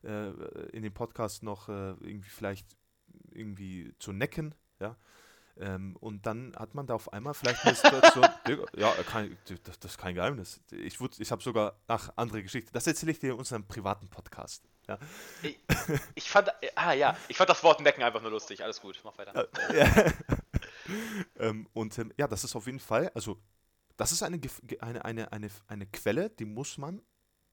[0.05, 0.31] äh,
[0.71, 2.77] in dem Podcast noch äh, irgendwie vielleicht
[3.33, 4.97] irgendwie zu necken, ja.
[5.59, 8.27] Ähm, und dann hat man da auf einmal vielleicht eine Situation,
[8.77, 10.61] ja, kein, das, das, ist kein Geheimnis.
[10.71, 12.73] Ich, ich habe sogar, ach, andere Geschichte.
[12.73, 14.65] Das erzähle ich dir in unserem privaten Podcast.
[14.89, 14.99] Ja.
[15.43, 15.59] Ich,
[16.15, 18.63] ich, fand, ah ja, ich fand das Wort Necken einfach nur lustig.
[18.65, 19.49] Alles gut, mach weiter.
[19.75, 20.37] Ja.
[21.39, 23.39] Ähm, und ähm, ja, das ist auf jeden Fall, also
[23.97, 24.41] das ist eine,
[24.81, 27.03] eine, eine, eine, eine Quelle, die muss man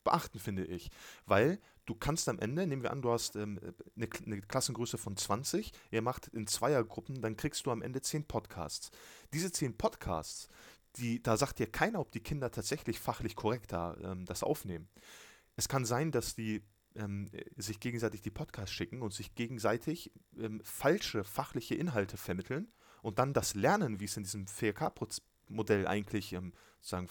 [0.07, 0.89] beachten, finde ich.
[1.25, 3.59] Weil du kannst am Ende, nehmen wir an, du hast ähm,
[3.95, 8.25] eine, eine, Klassengröße von 20, ihr macht in Zweiergruppen, dann kriegst du am Ende 10
[8.25, 8.91] Podcasts.
[9.33, 10.47] Diese 10 Podcasts,
[10.95, 14.87] die, da sagt dir keiner, ob die Kinder tatsächlich fachlich korrekt da, ähm, das aufnehmen.
[15.57, 16.63] Es kann sein, dass die
[16.95, 22.71] ähm, sich gegenseitig die Podcasts schicken und sich gegenseitig ähm, falsche fachliche Inhalte vermitteln
[23.07, 27.09] und dann das Lernen, wie es in diesem 4K-Modell eigentlich ähm, sozusagen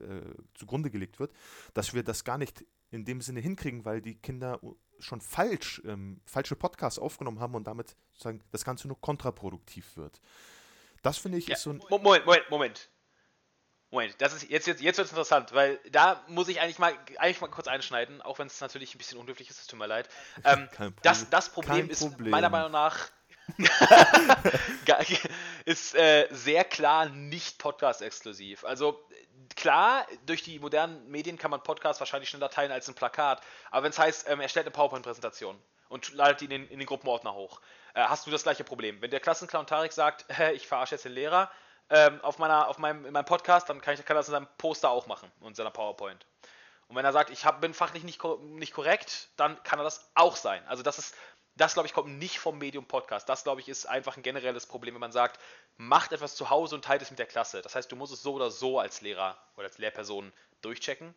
[0.00, 1.32] äh, zugrunde gelegt wird,
[1.72, 4.58] dass wir das gar nicht in dem Sinne hinkriegen, weil die Kinder
[4.98, 10.20] schon falsch, ähm, falsche Podcasts aufgenommen haben und damit sozusagen das Ganze nur kontraproduktiv wird.
[11.02, 11.80] Das finde ich ja, ist so ein.
[11.90, 12.90] Moment, Moment, Moment.
[13.92, 16.92] Moment, das ist jetzt, jetzt, jetzt wird es interessant, weil da muss ich eigentlich mal,
[17.18, 19.86] eigentlich mal kurz einschneiden, auch wenn es natürlich ein bisschen unhöflich ist, es tut mir
[19.86, 20.08] leid.
[20.44, 20.68] Ähm,
[21.02, 23.10] das, das Problem, ist meiner Meinung nach
[25.64, 28.64] ist äh, sehr klar nicht Podcast-exklusiv.
[28.64, 29.00] Also
[29.54, 33.84] klar, durch die modernen Medien kann man Podcasts wahrscheinlich schneller teilen als ein Plakat, aber
[33.84, 37.60] wenn es heißt, ähm, erstellt eine PowerPoint-Präsentation und ladet ihn in, in, den Gruppenordner hoch,
[37.94, 39.00] äh, hast du das gleiche Problem.
[39.00, 41.50] Wenn der Klassenclown Tarek sagt, ich verarsche jetzt den Lehrer,
[41.88, 44.32] ähm, auf, meiner, auf meinem, in meinem Podcast, dann kann, ich, kann er das in
[44.32, 46.26] seinem Poster auch machen und in seiner PowerPoint.
[46.88, 50.08] Und wenn er sagt, ich hab, bin fachlich nicht, nicht korrekt, dann kann er das
[50.14, 50.62] auch sein.
[50.68, 51.14] Also das ist,
[51.56, 53.28] das glaube ich, kommt nicht vom Medium Podcast.
[53.28, 55.40] Das glaube ich ist einfach ein generelles Problem, wenn man sagt,
[55.76, 57.62] macht etwas zu Hause und teilt es mit der Klasse.
[57.62, 61.14] Das heißt, du musst es so oder so als Lehrer oder als Lehrperson durchchecken.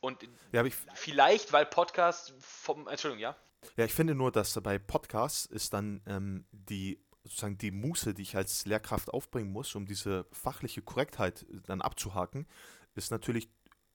[0.00, 3.36] Und ja, vielleicht, weil Podcast vom, Entschuldigung, ja?
[3.76, 8.22] Ja, ich finde nur, dass bei Podcasts ist dann ähm, die sozusagen die Muße, die
[8.22, 12.48] ich als Lehrkraft aufbringen muss, um diese fachliche Korrektheit dann abzuhaken,
[12.96, 13.48] ist natürlich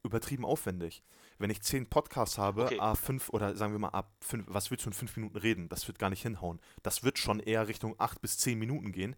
[0.08, 1.04] übertrieben aufwendig.
[1.38, 2.80] Wenn ich zehn Podcasts habe, okay.
[2.80, 5.70] A5 oder sagen wir mal ab 5, was willst du in fünf Minuten reden?
[5.70, 6.60] Das wird gar nicht hinhauen.
[6.82, 9.16] Das wird schon eher Richtung acht bis zehn Minuten gehen.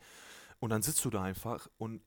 [0.60, 2.02] Und dann sitzt du da einfach und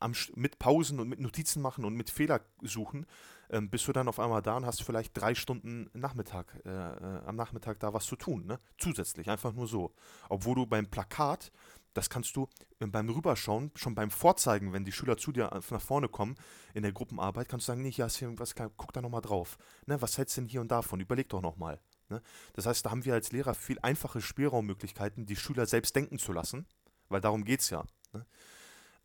[0.00, 3.06] am, mit Pausen und mit Notizen machen und mit Fehler suchen,
[3.50, 7.20] ähm, bist du dann auf einmal da und hast vielleicht drei Stunden Nachmittag, äh, äh,
[7.26, 8.58] am Nachmittag da was zu tun, ne?
[8.78, 9.94] Zusätzlich, einfach nur so.
[10.28, 11.52] Obwohl du beim Plakat,
[11.94, 12.48] das kannst du
[12.80, 16.36] äh, beim Rüberschauen, schon beim Vorzeigen, wenn die Schüler zu dir nach vorne kommen
[16.74, 19.58] in der Gruppenarbeit, kannst du sagen, nee, hier hast du irgendwas, guck da nochmal drauf.
[19.86, 20.00] Ne?
[20.00, 21.00] Was hältst du denn hier und davon?
[21.00, 21.80] Überleg doch nochmal.
[22.08, 22.22] Ne?
[22.54, 26.32] Das heißt, da haben wir als Lehrer viel einfache Spielraummöglichkeiten, die Schüler selbst denken zu
[26.32, 26.66] lassen,
[27.08, 27.84] weil darum geht es ja.
[28.12, 28.26] Ne?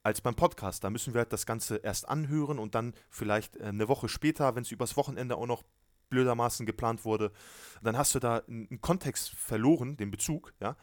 [0.08, 0.86] als beim Podcast.
[0.86, 4.56] Da müssen wir halt das Ganze erst anhören und dann vielleicht äh, eine Woche später,
[4.56, 5.64] wenn es übers Wochenende auch noch
[6.10, 7.34] blödermaßen geplant wurde,
[7.82, 10.78] dann hast du da einen Kontext verloren, den Bezug, ja.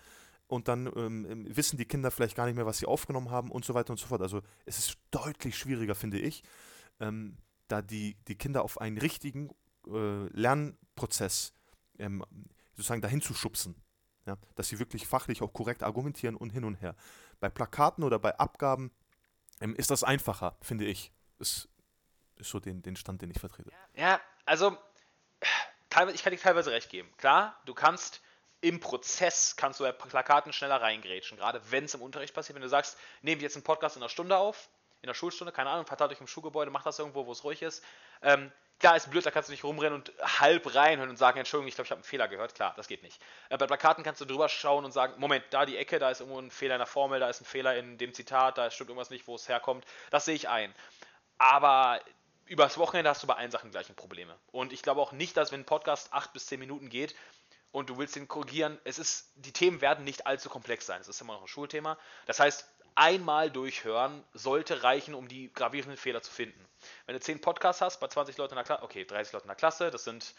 [0.47, 3.51] Und dann ähm, ähm, wissen die Kinder vielleicht gar nicht mehr, was sie aufgenommen haben
[3.51, 4.21] und so weiter und so fort.
[4.21, 6.43] Also es ist deutlich schwieriger, finde ich,
[7.01, 9.51] ähm, da die, die Kinder auf einen richtigen
[9.87, 11.55] äh, Lernprozess
[11.99, 12.25] ähm,
[12.75, 13.75] sozusagen dahin zu schubsen.
[14.27, 14.37] Ja?
[14.55, 16.95] Dass sie wirklich fachlich auch korrekt argumentieren und hin und her.
[17.41, 18.91] Bei Plakaten oder bei Abgaben
[19.61, 21.13] ähm, ist das einfacher, finde ich.
[21.39, 21.69] Ist,
[22.37, 23.71] ist so den, den Stand, den ich vertrete.
[23.95, 24.77] Ja, also
[26.13, 27.09] ich kann dir teilweise recht geben.
[27.17, 28.21] Klar, du kannst
[28.65, 32.55] im Prozess kannst du bei Plakaten schneller reingrätschen, gerade wenn es im Unterricht passiert.
[32.55, 34.71] Wenn du sagst, wir jetzt einen Podcast in einer Stunde auf,
[35.03, 37.61] in der Schulstunde, keine Ahnung, verteilt euch im Schulgebäude, macht das irgendwo, wo es ruhig
[37.61, 37.85] ist.
[38.23, 38.51] Ähm,
[38.81, 41.75] klar, ist blöd, da kannst du nicht rumrennen und halb reinhören und sagen, Entschuldigung, ich
[41.75, 42.55] glaube, ich habe einen Fehler gehört.
[42.55, 43.21] Klar, das geht nicht.
[43.51, 46.21] Äh, bei Plakaten kannst du drüber schauen und sagen, Moment, da die Ecke, da ist
[46.21, 48.89] irgendwo ein Fehler in der Formel, da ist ein Fehler in dem Zitat, da stimmt
[48.89, 49.85] irgendwas nicht, wo es herkommt.
[50.11, 50.75] Das sehe ich ein.
[51.37, 52.01] Aber
[52.47, 54.35] übers Wochenende hast du bei allen Sachen gleiche Probleme.
[54.53, 57.15] Und ich glaube auch nicht, dass wenn ein Podcast acht bis zehn Minuten geht,
[57.75, 61.01] und du willst den korrigieren, es ist, die Themen werden nicht allzu komplex sein.
[61.01, 61.99] Es ist immer noch ein Schulthema.
[62.25, 66.65] Das heißt, einmal durchhören sollte reichen, um die gravierenden Fehler zu finden.
[67.07, 69.49] Wenn du 10 Podcasts hast, bei 20 Leuten in der Klasse, okay, 30 Leute in
[69.49, 70.35] der Klasse, das sind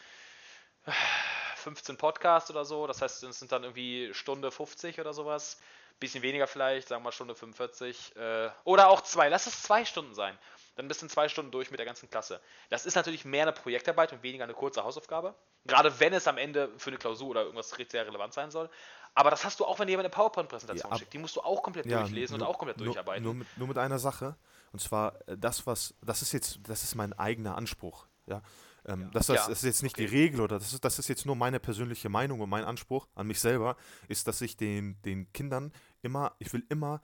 [1.57, 2.87] 15 Podcasts oder so.
[2.87, 5.59] Das heißt, es sind dann irgendwie Stunde 50 oder sowas.
[5.99, 8.15] Bisschen weniger vielleicht, sagen wir Stunde 45.
[8.15, 9.27] Äh, oder auch zwei.
[9.27, 10.37] Lass es zwei Stunden sein.
[10.75, 12.41] Dann bist du in zwei Stunden durch mit der ganzen Klasse.
[12.69, 15.35] Das ist natürlich mehr eine Projektarbeit und weniger eine kurze Hausaufgabe.
[15.65, 18.69] Gerade wenn es am Ende für eine Klausur oder irgendwas sehr relevant sein soll.
[19.13, 21.13] Aber das hast du auch, wenn jemand eine PowerPoint-Präsentation ja, schickt.
[21.13, 23.23] Die musst du auch komplett ja, durchlesen nur, und auch komplett nur, durcharbeiten.
[23.23, 24.35] Nur mit, nur mit einer Sache.
[24.73, 28.07] Und zwar äh, das, was, das ist jetzt, das ist mein eigener Anspruch.
[28.27, 28.41] Ja.
[28.85, 29.09] Ähm, ja.
[29.13, 30.07] Das, das, das, ist jetzt nicht okay.
[30.07, 33.07] die Regel oder das ist, das ist jetzt nur meine persönliche Meinung und mein Anspruch
[33.15, 33.77] an mich selber,
[34.09, 37.01] ist, dass ich den, den Kindern immer, ich will immer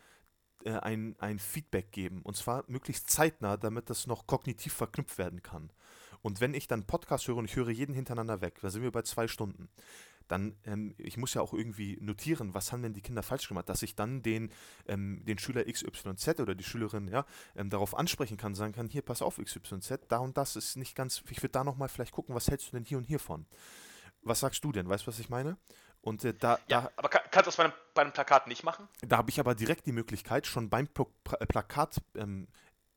[0.65, 2.21] äh, ein, ein Feedback geben.
[2.23, 5.71] Und zwar möglichst zeitnah, damit das noch kognitiv verknüpft werden kann.
[6.21, 8.91] Und wenn ich dann Podcast höre und ich höre jeden hintereinander weg, da sind wir
[8.91, 9.69] bei zwei Stunden,
[10.27, 13.67] dann, ähm, ich muss ja auch irgendwie notieren, was haben denn die Kinder falsch gemacht,
[13.67, 14.49] dass ich dann den,
[14.87, 19.01] ähm, den Schüler XYZ oder die Schülerin ja, ähm, darauf ansprechen kann, sagen kann, hier,
[19.01, 22.33] pass auf XYZ, da und das ist nicht ganz, ich würde da nochmal vielleicht gucken,
[22.33, 23.45] was hältst du denn hier und hier von?
[24.23, 24.87] Was sagst du denn?
[24.87, 25.57] Weißt du, was ich meine?
[26.01, 28.47] Und äh, da, ja, da, aber kann, kannst du das bei einem, bei einem, Plakat
[28.47, 28.87] nicht machen?
[29.01, 32.47] Da habe ich aber direkt die Möglichkeit, schon beim Pl Plakat ähm,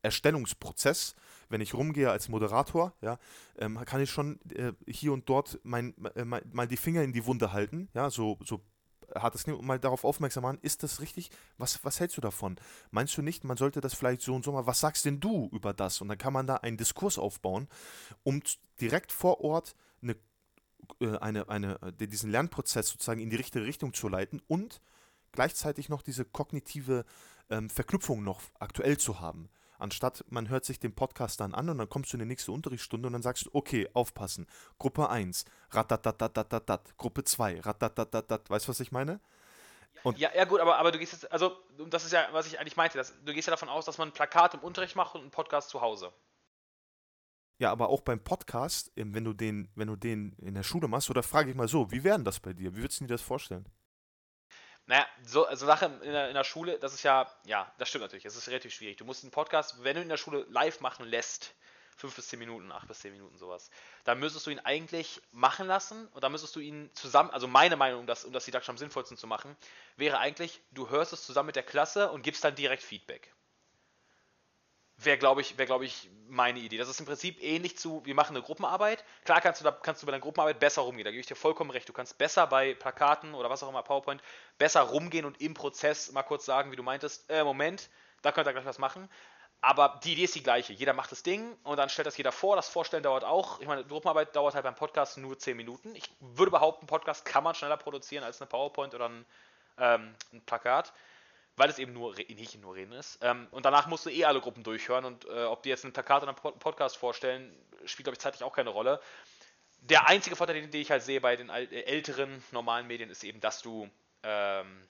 [0.02, 1.14] Erstellungsprozess,
[1.48, 3.18] wenn ich rumgehe als Moderator, ja,
[3.58, 7.12] ähm, kann ich schon äh, hier und dort mein, äh, mal, mal die Finger in
[7.12, 8.60] die Wunde halten, ja, so, so
[9.14, 11.30] hat es mal darauf aufmerksam machen, ist das richtig?
[11.58, 12.56] Was, was hältst du davon?
[12.90, 15.48] Meinst du nicht, man sollte das vielleicht so und so mal, was sagst denn du
[15.52, 16.00] über das?
[16.00, 17.68] Und dann kann man da einen Diskurs aufbauen,
[18.22, 18.42] um
[18.80, 20.16] direkt vor Ort eine, äh,
[21.20, 24.80] eine, eine, äh, diesen Lernprozess sozusagen in die richtige Richtung zu leiten und
[25.32, 27.04] gleichzeitig noch diese kognitive
[27.50, 29.48] ähm, Verknüpfung noch aktuell zu haben.
[29.78, 32.52] Anstatt man hört sich den Podcast dann an und dann kommst du in die nächste
[32.52, 34.46] Unterrichtsstunde und dann sagst du, okay, aufpassen.
[34.78, 39.20] Gruppe 1, ratatatatatatat, Gruppe 2, ratatatatat, weißt du, was ich meine?
[40.02, 41.56] Und ja, ja, gut, aber, aber du gehst jetzt, also
[41.88, 44.08] das ist ja, was ich eigentlich meinte, dass, du gehst ja davon aus, dass man
[44.08, 46.12] ein Plakat im Unterricht macht und einen Podcast zu Hause.
[47.58, 51.08] Ja, aber auch beim Podcast, wenn du den, wenn du den in der Schule machst,
[51.10, 52.74] oder frage ich mal so, wie wäre das bei dir?
[52.74, 53.68] Wie würdest du dir das vorstellen?
[54.86, 58.02] Naja, so also Sache in der, in der Schule, das ist ja, ja, das stimmt
[58.02, 58.98] natürlich, es ist relativ schwierig.
[58.98, 61.54] Du musst einen Podcast, wenn du in der Schule live machen lässt,
[61.96, 63.70] fünf bis zehn Minuten, acht bis zehn Minuten sowas,
[64.04, 67.76] dann müsstest du ihn eigentlich machen lassen und dann müsstest du ihn zusammen, also meine
[67.76, 69.56] Meinung, um das, um das didaktisch am sinnvollsten zu machen,
[69.96, 73.32] wäre eigentlich, du hörst es zusammen mit der Klasse und gibst dann direkt Feedback.
[74.96, 76.78] Wäre, glaube ich, wär, glaub ich, meine Idee.
[76.78, 79.04] Das ist im Prinzip ähnlich zu, wir machen eine Gruppenarbeit.
[79.24, 81.34] Klar kannst du, da, kannst du bei der Gruppenarbeit besser rumgehen, da gebe ich dir
[81.34, 81.88] vollkommen recht.
[81.88, 84.22] Du kannst besser bei Plakaten oder was auch immer, PowerPoint,
[84.58, 87.90] besser rumgehen und im Prozess mal kurz sagen, wie du meintest, äh, Moment,
[88.22, 89.08] da könnt ihr gleich was machen.
[89.60, 90.74] Aber die Idee ist die gleiche.
[90.74, 92.54] Jeder macht das Ding und dann stellt das jeder vor.
[92.54, 93.60] Das Vorstellen dauert auch.
[93.60, 95.94] Ich meine, Gruppenarbeit dauert halt beim Podcast nur 10 Minuten.
[95.96, 99.24] Ich würde behaupten, Podcast kann man schneller produzieren als eine PowerPoint oder ein,
[99.78, 100.92] ähm, ein Plakat
[101.56, 103.18] weil es eben nur nicht nur Reden ist.
[103.22, 105.92] Ähm, und danach musst du eh alle Gruppen durchhören und äh, ob die jetzt ein
[105.92, 109.00] Plakat oder einen Podcast vorstellen, spielt, glaube ich, zeitlich auch keine Rolle.
[109.80, 113.22] Der einzige Vorteil, den, den ich halt sehe bei den äh, älteren normalen Medien, ist
[113.22, 113.88] eben, dass du
[114.22, 114.88] ähm,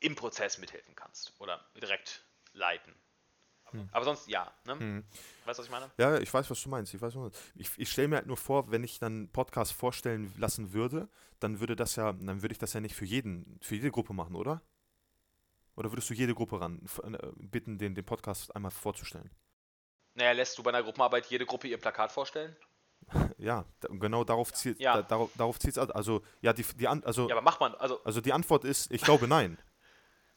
[0.00, 2.94] im Prozess mithelfen kannst oder direkt leiten.
[3.70, 3.88] Hm.
[3.92, 4.50] Aber sonst ja.
[4.64, 4.78] Ne?
[4.78, 5.04] Hm.
[5.44, 5.90] Weißt du, was ich meine?
[5.98, 6.94] Ja, ich weiß, was du meinst.
[6.94, 7.00] Ich,
[7.54, 11.08] ich, ich stelle mir halt nur vor, wenn ich dann Podcast vorstellen lassen würde,
[11.40, 14.12] dann würde das ja, dann würde ich das ja nicht für jeden, für jede Gruppe
[14.12, 14.62] machen, oder?
[15.78, 19.30] Oder würdest du jede Gruppe ran äh, bitten, den, den Podcast einmal vorzustellen?
[20.14, 22.56] Naja, lässt du bei einer Gruppenarbeit jede Gruppe ihr Plakat vorstellen?
[23.38, 24.96] Ja, genau darauf zielt ja.
[24.96, 28.20] da, darauf, darauf zielt's also ja die, die also Ja, aber macht man also also
[28.20, 29.56] die Antwort ist ich glaube nein.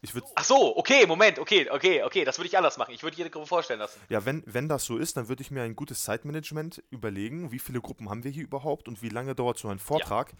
[0.01, 2.93] Ich würd, Ach so, okay, Moment, okay, okay, okay, das würde ich anders machen.
[2.93, 3.99] Ich würde jede Gruppe vorstellen lassen.
[4.09, 7.59] Ja, wenn, wenn das so ist, dann würde ich mir ein gutes Zeitmanagement überlegen, wie
[7.59, 10.31] viele Gruppen haben wir hier überhaupt und wie lange dauert so ein Vortrag.
[10.31, 10.37] Ja.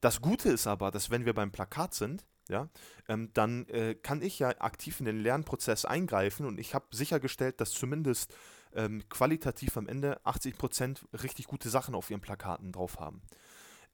[0.00, 2.68] Das Gute ist aber, dass wenn wir beim Plakat sind, ja,
[3.08, 7.60] ähm, dann äh, kann ich ja aktiv in den Lernprozess eingreifen und ich habe sichergestellt,
[7.60, 8.34] dass zumindest
[8.74, 13.22] ähm, qualitativ am Ende 80% richtig gute Sachen auf ihren Plakaten drauf haben.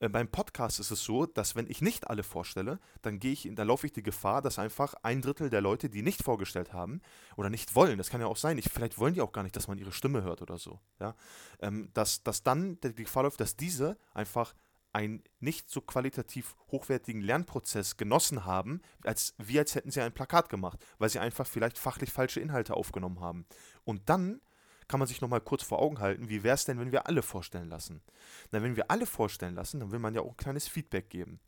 [0.01, 3.49] Äh, beim Podcast ist es so, dass wenn ich nicht alle vorstelle, dann gehe ich,
[3.53, 7.01] da laufe ich die Gefahr, dass einfach ein Drittel der Leute, die nicht vorgestellt haben
[7.37, 9.57] oder nicht wollen, das kann ja auch sein, ich, vielleicht wollen die auch gar nicht,
[9.57, 11.15] dass man ihre Stimme hört oder so, ja,
[11.61, 14.55] ähm, dass, dass dann die Gefahr läuft, dass diese einfach
[14.95, 20.49] einen nicht so qualitativ hochwertigen Lernprozess genossen haben, als wie als hätten sie ein Plakat
[20.49, 23.47] gemacht, weil sie einfach vielleicht fachlich falsche Inhalte aufgenommen haben.
[23.85, 24.41] Und dann
[24.89, 27.23] kann man sich nochmal kurz vor Augen halten, wie wäre es denn, wenn wir alle
[27.23, 28.03] vorstellen lassen?
[28.51, 31.41] Na, wenn wir alle vorstellen lassen, dann will man ja auch ein kleines Feedback geben.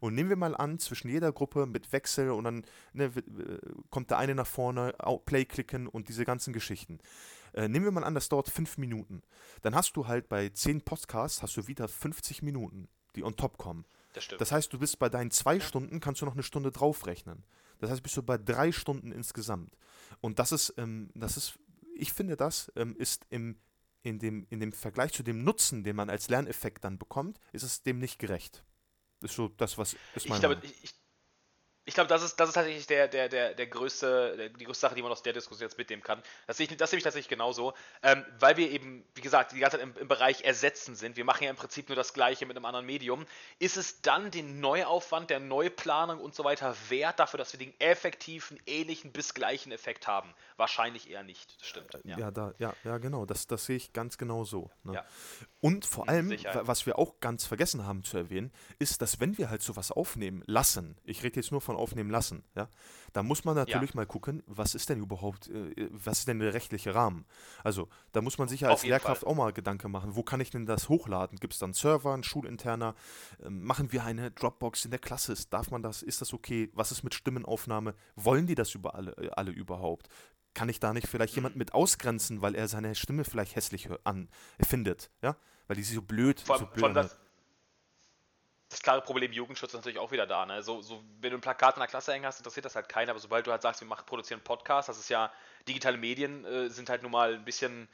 [0.00, 3.12] Und nehmen wir mal an, zwischen jeder Gruppe mit Wechsel und dann ne,
[3.90, 4.94] kommt der eine nach vorne,
[5.26, 6.98] Play klicken und diese ganzen Geschichten.
[7.54, 9.22] Äh, nehmen wir mal an, das dauert fünf Minuten.
[9.62, 13.58] Dann hast du halt bei zehn Podcasts hast du wieder 50 Minuten, die on top
[13.58, 13.84] kommen.
[14.12, 14.40] Das stimmt.
[14.40, 17.44] Das heißt, du bist bei deinen zwei Stunden, kannst du noch eine Stunde draufrechnen.
[17.78, 19.76] Das heißt, bist du bei drei Stunden insgesamt.
[20.20, 21.58] Und das ist, ähm, das ist,
[21.96, 23.56] ich finde, das ähm, ist im
[24.02, 27.62] in dem, in dem Vergleich zu dem Nutzen, den man als Lerneffekt dann bekommt, ist
[27.62, 28.64] es dem nicht gerecht.
[29.20, 30.94] Das ist so das, was ist meine ich glaube, ich, ich,
[31.84, 34.94] ich glaube, das ist, das ist tatsächlich der, der, der, der größte, die größte Sache,
[34.94, 36.22] die man aus der Diskussion jetzt mitnehmen kann.
[36.46, 39.58] Das sehe ich, das sehe ich tatsächlich genauso, ähm, weil wir eben, wie gesagt, die
[39.58, 41.16] ganze Zeit im, im, Bereich Ersetzen sind.
[41.16, 43.26] Wir machen ja im Prinzip nur das Gleiche mit einem anderen Medium.
[43.58, 47.78] Ist es dann den Neuaufwand der Neuplanung und so weiter wert dafür, dass wir den
[47.80, 50.32] effektiven, ähnlichen bis gleichen Effekt haben?
[50.56, 51.60] Wahrscheinlich eher nicht.
[51.60, 51.98] Das stimmt.
[52.04, 53.26] Ja, ja, da, ja, ja genau.
[53.26, 54.70] Das, das sehe ich ganz genau so.
[54.84, 54.94] Ne?
[54.94, 55.04] Ja.
[55.60, 56.66] Und vor allem, Sicher.
[56.66, 60.42] was wir auch ganz vergessen haben zu erwähnen, ist, dass wenn wir halt sowas aufnehmen
[60.46, 62.68] lassen, ich rede jetzt nur von von aufnehmen lassen, ja,
[63.12, 63.96] da muss man natürlich ja.
[63.96, 67.24] mal gucken, was ist denn überhaupt, äh, was ist denn der rechtliche Rahmen?
[67.64, 69.30] Also, da muss man sich ja als Lehrkraft Fall.
[69.30, 71.38] auch mal Gedanken machen, wo kann ich denn das hochladen?
[71.38, 72.94] Gibt es dann Server, einen schulinterner?
[73.42, 75.34] Ähm, machen wir eine Dropbox in der Klasse?
[75.50, 76.02] Darf man das?
[76.02, 76.70] Ist das okay?
[76.74, 77.94] Was ist mit Stimmenaufnahme?
[78.16, 80.08] Wollen die das über alle, äh, alle überhaupt?
[80.54, 84.28] Kann ich da nicht vielleicht jemand mit ausgrenzen, weil er seine Stimme vielleicht hässlich an
[84.60, 85.36] findet, ja?
[85.66, 87.16] Weil die so blöd, von, so blöd von das,
[88.72, 90.46] das klare Problem Jugendschutz ist natürlich auch wieder da.
[90.46, 90.62] Ne?
[90.62, 93.10] So, so, wenn du ein Plakat in der Klasse hängen hast, interessiert das halt keiner,
[93.10, 95.30] aber sobald du halt sagst, wir machen, produzieren Podcast, das ist ja,
[95.68, 97.88] digitale Medien äh, sind halt nun mal ein bisschen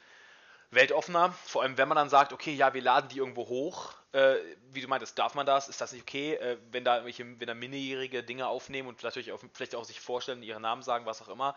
[0.71, 1.33] weltoffener.
[1.45, 4.35] Vor allem, wenn man dann sagt, okay, ja, wir laden die irgendwo hoch, äh,
[4.71, 5.67] wie du meintest, darf man das?
[5.67, 9.31] Ist das nicht okay, äh, wenn da irgendwelche, wenn da minderjährige Dinge aufnehmen und natürlich
[9.31, 11.55] auch, vielleicht auch sich vorstellen, ihren Namen sagen, was auch immer,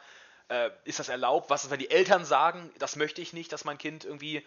[0.49, 1.49] äh, ist das erlaubt?
[1.49, 4.45] Was ist, wenn die Eltern sagen, das möchte ich nicht, dass mein Kind irgendwie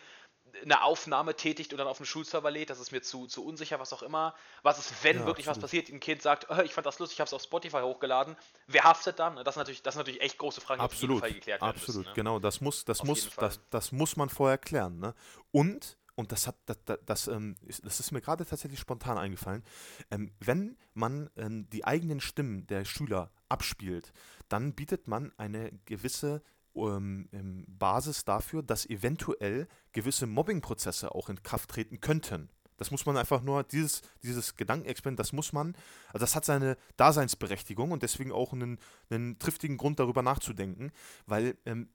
[0.62, 3.80] eine Aufnahme tätigt und dann auf den Schulserver lädt, das ist mir zu, zu unsicher,
[3.80, 4.36] was auch immer.
[4.64, 5.64] Was ist, wenn ja, wirklich absolut.
[5.64, 7.82] was passiert, ein Kind sagt, oh, ich fand das lustig, ich habe es auf Spotify
[7.82, 8.36] hochgeladen.
[8.68, 9.36] Wer haftet dann?
[9.38, 11.24] Das sind natürlich, das sind natürlich echt große Fragen, die absolut.
[11.24, 12.16] auf jeden Fall geklärt werden Absolut, müssen, ne?
[12.16, 12.40] genau.
[12.40, 15.00] Das muss, das, muss, das, das muss man vorher klären.
[15.00, 15.14] Ne?
[15.52, 19.64] Und und das hat das, das, das, ähm, das ist mir gerade tatsächlich spontan eingefallen,
[20.12, 24.14] ähm, wenn man ähm, die eigenen Stimmen der Schüler abspielt,
[24.48, 26.42] dann bietet man eine gewisse
[26.76, 32.50] ähm, ähm, Basis dafür, dass eventuell gewisse Mobbingprozesse auch in Kraft treten könnten.
[32.78, 35.76] Das muss man einfach nur, dieses, dieses Gedankenexperiment, das muss man,
[36.08, 40.92] also das hat seine Daseinsberechtigung und deswegen auch einen, einen triftigen Grund darüber nachzudenken,
[41.26, 41.90] weil ähm,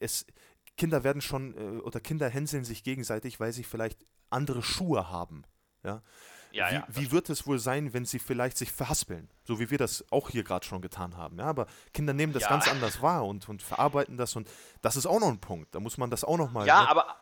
[0.00, 0.26] es,
[0.76, 5.44] Kinder werden schon, äh, oder Kinder hänseln sich gegenseitig, weil sie vielleicht andere Schuhe haben.
[5.84, 6.02] Ja?
[6.52, 9.30] Ja, wie, ja, wie wird es wohl sein, wenn sie vielleicht sich verhaspeln?
[9.44, 11.38] So wie wir das auch hier gerade schon getan haben.
[11.38, 12.48] Ja, aber Kinder nehmen das ja.
[12.48, 14.48] ganz anders wahr und, und verarbeiten das und
[14.82, 15.74] das ist auch noch ein Punkt.
[15.74, 16.66] Da muss man das auch noch mal.
[16.66, 16.88] Ja, ne?
[16.88, 17.16] aber,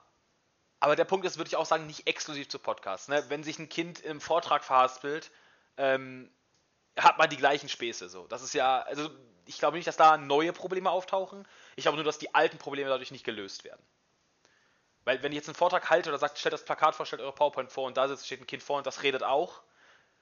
[0.80, 3.08] aber der Punkt ist, würde ich auch sagen, nicht exklusiv zu Podcasts.
[3.08, 3.24] Ne?
[3.28, 5.30] Wenn sich ein Kind im Vortrag verhaspelt,
[5.76, 6.30] ähm,
[6.98, 8.08] hat man die gleichen Späße.
[8.08, 8.26] So.
[8.26, 9.08] Das ist ja, also
[9.46, 11.46] ich glaube nicht, dass da neue Probleme auftauchen.
[11.76, 13.82] Ich glaube nur, dass die alten Probleme dadurch nicht gelöst werden.
[15.10, 17.32] Weil wenn ich jetzt einen Vortrag halte oder sagt, stellt das Plakat vor, stellt eure
[17.32, 19.60] PowerPoint vor und da sitzt, steht ein Kind vor und das redet auch.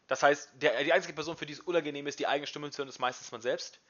[0.07, 2.79] Das heißt, der, die einzige Person, für die es unangenehm ist, die eigene Stimme zu
[2.79, 3.81] hören, ist meistens man selbst.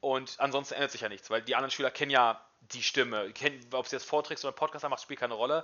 [0.00, 3.30] Und ansonsten ändert sich ja nichts, weil die anderen Schüler kennen ja die Stimme.
[3.34, 5.62] Kennen, ob sie jetzt Vorträgst oder Podcast macht, spielt keine Rolle.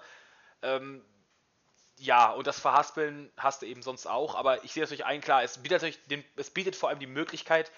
[0.60, 1.02] Ähm,
[1.96, 4.34] ja, und das Verhaspeln hast du eben sonst auch.
[4.34, 7.06] Aber ich sehe natürlich ein, klar, es bietet, natürlich den, es bietet vor allem die
[7.06, 7.72] Möglichkeit,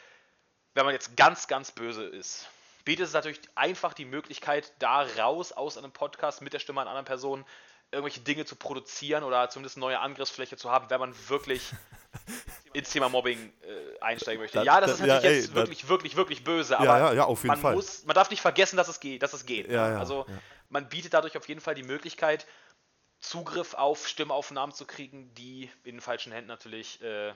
[0.74, 2.49] wenn man jetzt ganz, ganz böse ist,
[2.89, 6.89] bietet es natürlich einfach die Möglichkeit, da raus aus einem Podcast mit der Stimme einer
[6.89, 7.45] anderen Person
[7.91, 11.70] irgendwelche Dinge zu produzieren oder zumindest neue Angriffsfläche zu haben, wenn man wirklich
[12.72, 14.57] ins Thema Mobbing äh, einsteigen möchte.
[14.57, 16.99] Da, ja, das da, ist natürlich ja, jetzt ey, wirklich, da, wirklich, wirklich böse, aber
[16.99, 17.74] ja, ja, auf jeden man, Fall.
[17.74, 19.22] Muss, man darf nicht vergessen, dass es geht.
[19.22, 19.99] Dass es geht ne?
[19.99, 20.24] also
[20.70, 22.47] man bietet dadurch auf jeden Fall die Möglichkeit,
[23.20, 27.34] Zugriff auf Stimmaufnahmen zu kriegen, die in den falschen Händen natürlich äh,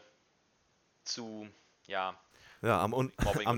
[1.05, 1.46] zu
[1.86, 2.18] ja,
[2.62, 3.10] ja, am, am,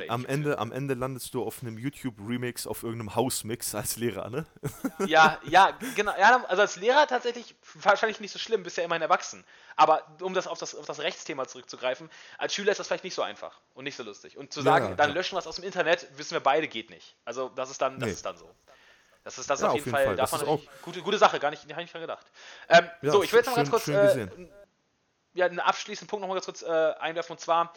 [0.09, 4.47] am, Ende, am Ende landest du auf einem YouTube-Remix auf irgendeinem House-Mix als Lehrer, ne?
[5.07, 6.15] Ja, ja, genau.
[6.19, 9.45] Ja, also als Lehrer tatsächlich wahrscheinlich nicht so schlimm, bist ja immerhin erwachsen.
[9.77, 13.15] Aber um das auf, das auf das Rechtsthema zurückzugreifen, als Schüler ist das vielleicht nicht
[13.15, 14.39] so einfach und nicht so lustig.
[14.39, 15.17] Und zu sagen, ja, dann ja.
[15.17, 17.15] löschen wir es aus dem Internet, wissen wir beide, geht nicht.
[17.27, 18.13] Also das ist dann, das nee.
[18.15, 18.51] ist dann so.
[19.23, 20.17] Das ist das auf, jeden Fall, Fall.
[20.17, 22.27] davon das ist auch gute, gute Sache, gar nicht, ich nicht dran gedacht.
[22.71, 24.29] Ähm, so, ich will jetzt noch schön, ganz kurz äh,
[25.35, 27.75] ja, einen abschließenden Punkt noch mal ganz kurz äh, einwerfen und zwar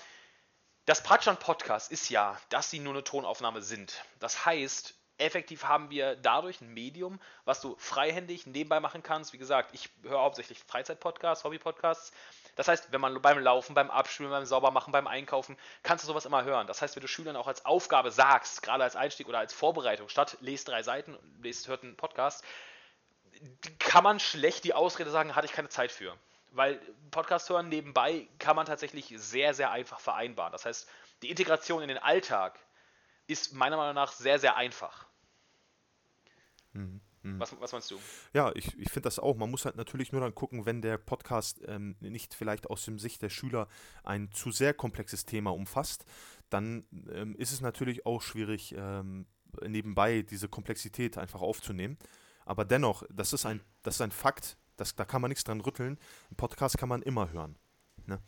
[0.88, 4.02] das Patschan-Podcast ist ja, dass sie nur eine Tonaufnahme sind.
[4.20, 9.34] Das heißt, effektiv haben wir dadurch ein Medium, was du freihändig nebenbei machen kannst.
[9.34, 12.14] Wie gesagt, ich höre hauptsächlich Freizeit-Podcasts, Hobby-Podcasts.
[12.56, 16.26] Das heißt, wenn man beim Laufen, beim Abspülen, beim Saubermachen, beim Einkaufen, kannst du sowas
[16.26, 16.68] immer hören.
[16.68, 20.08] Das heißt, wenn du Schülern auch als Aufgabe sagst, gerade als Einstieg oder als Vorbereitung,
[20.08, 22.46] statt lest drei Seiten, lest, hört einen Podcast,
[23.78, 26.18] kann man schlecht die Ausrede sagen, hatte ich keine Zeit für.
[26.52, 26.80] Weil
[27.12, 30.52] Podcast hören nebenbei kann man tatsächlich sehr, sehr einfach vereinbaren.
[30.52, 30.89] Das heißt,
[31.22, 32.60] die Integration in den Alltag
[33.28, 35.06] ist meiner Meinung nach sehr, sehr einfach.
[36.74, 37.02] Mhm.
[37.24, 37.39] mhm.
[37.39, 38.00] Was, was, meinst du?
[38.34, 39.36] Ja, ich, ich finde das auch.
[39.36, 43.00] Man muss halt natürlich nur dann gucken, wenn der Podcast ähm, nicht vielleicht aus dem
[43.00, 43.68] Sicht der Schüler
[44.04, 46.06] ein zu sehr komplexes Thema umfasst,
[46.50, 49.28] dann ähm, ist es natürlich auch schwierig, ähm,
[49.62, 51.98] nebenbei diese Komplexität einfach aufzunehmen.
[52.45, 55.61] Aber dennoch, das ist ein, das ist ein Fakt, das, da kann man nichts dran
[55.61, 55.99] rütteln.
[56.32, 57.57] Ein Podcast kann man immer hören.
[58.05, 58.21] Ne?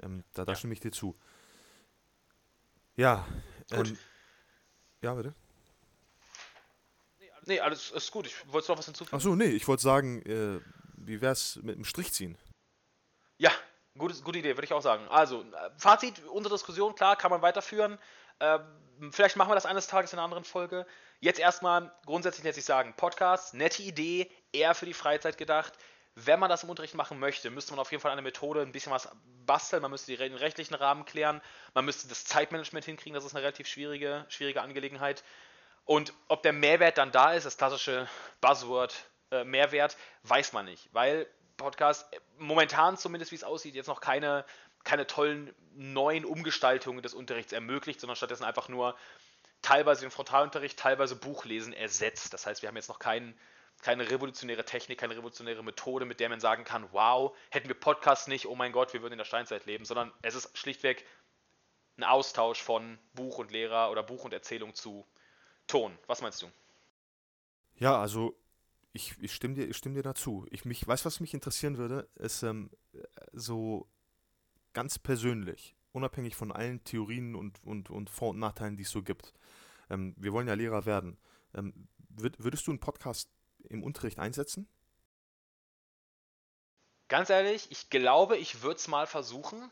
[0.00, 0.56] Ähm, da, da ja.
[0.56, 1.18] stimme ich dir zu.
[2.96, 3.26] Ja.
[3.70, 3.88] Gut.
[3.88, 3.98] Ähm,
[5.02, 5.34] ja, bitte.
[7.46, 8.26] Nee, alles ist gut.
[8.26, 9.16] Ich wollte noch was hinzufügen.
[9.16, 10.60] Achso, nee, ich wollte sagen, äh,
[10.96, 12.36] wie wär's mit dem Strich ziehen?
[13.38, 13.50] Ja,
[13.96, 15.08] gute, gute Idee, würde ich auch sagen.
[15.08, 17.98] Also, äh, Fazit, unsere Diskussion, klar, kann man weiterführen.
[18.40, 18.60] Ähm,
[19.12, 20.86] vielleicht machen wir das eines Tages in einer anderen Folge.
[21.20, 25.72] Jetzt erstmal grundsätzlich lässt sich sagen, Podcast, nette Idee, eher für die Freizeit gedacht.
[26.14, 28.72] Wenn man das im Unterricht machen möchte, müsste man auf jeden Fall eine Methode, ein
[28.72, 29.08] bisschen was
[29.46, 29.82] basteln.
[29.82, 31.40] Man müsste den rechtlichen Rahmen klären.
[31.74, 33.14] Man müsste das Zeitmanagement hinkriegen.
[33.14, 35.22] Das ist eine relativ schwierige, schwierige Angelegenheit.
[35.84, 38.08] Und ob der Mehrwert dann da ist, das klassische
[38.40, 38.94] Buzzword
[39.30, 40.88] äh, Mehrwert, weiß man nicht.
[40.92, 41.26] Weil
[41.56, 42.06] Podcast
[42.38, 44.44] momentan zumindest, wie es aussieht, jetzt noch keine,
[44.84, 48.96] keine tollen neuen Umgestaltungen des Unterrichts ermöglicht, sondern stattdessen einfach nur
[49.62, 52.32] teilweise den Frontalunterricht, teilweise Buchlesen ersetzt.
[52.32, 53.38] Das heißt, wir haben jetzt noch keinen
[53.82, 58.26] keine revolutionäre Technik, keine revolutionäre Methode, mit der man sagen kann, wow, hätten wir Podcasts
[58.26, 61.06] nicht, oh mein Gott, wir würden in der Steinzeit leben, sondern es ist schlichtweg
[61.96, 65.06] ein Austausch von Buch und Lehrer oder Buch und Erzählung zu
[65.66, 65.96] Ton.
[66.06, 66.46] Was meinst du?
[67.76, 68.36] Ja, also
[68.92, 70.46] ich, ich, stimme, dir, ich stimme dir dazu.
[70.50, 72.70] Ich mich, weiß, was mich interessieren würde, ist ähm,
[73.32, 73.88] so
[74.72, 79.02] ganz persönlich, unabhängig von allen Theorien und, und, und Vor- und Nachteilen, die es so
[79.02, 79.32] gibt.
[79.90, 81.18] Ähm, wir wollen ja Lehrer werden.
[81.54, 83.30] Ähm, würd, würdest du einen Podcast
[83.68, 84.68] im Unterricht einsetzen?
[87.08, 89.70] Ganz ehrlich, ich glaube, ich würde es mal versuchen.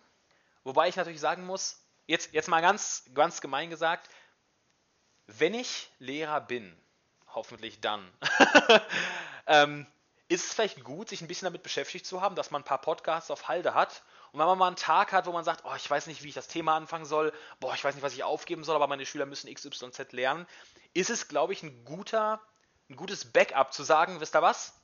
[0.64, 4.08] Wobei ich natürlich sagen muss, jetzt, jetzt mal ganz, ganz gemein gesagt,
[5.26, 6.76] wenn ich Lehrer bin,
[7.28, 8.10] hoffentlich dann,
[9.46, 9.86] ähm,
[10.28, 12.80] ist es vielleicht gut, sich ein bisschen damit beschäftigt zu haben, dass man ein paar
[12.80, 14.02] Podcasts auf Halde hat.
[14.32, 16.28] Und wenn man mal einen Tag hat, wo man sagt, oh, ich weiß nicht, wie
[16.28, 19.06] ich das Thema anfangen soll, boah, ich weiß nicht, was ich aufgeben soll, aber meine
[19.06, 20.46] Schüler müssen XYZ lernen,
[20.94, 22.40] ist es, glaube ich, ein guter
[22.88, 24.80] ein gutes Backup zu sagen, wisst ihr was?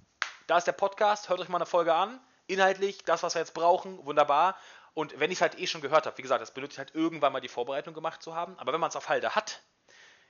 [0.46, 2.20] Da ist der Podcast, hört euch mal eine Folge an.
[2.46, 4.56] Inhaltlich, das, was wir jetzt brauchen, wunderbar.
[4.94, 7.32] Und wenn ich es halt eh schon gehört habe, wie gesagt, das benötigt halt irgendwann
[7.32, 8.58] mal die Vorbereitung gemacht zu haben.
[8.58, 9.62] Aber wenn man es auf Halde hat,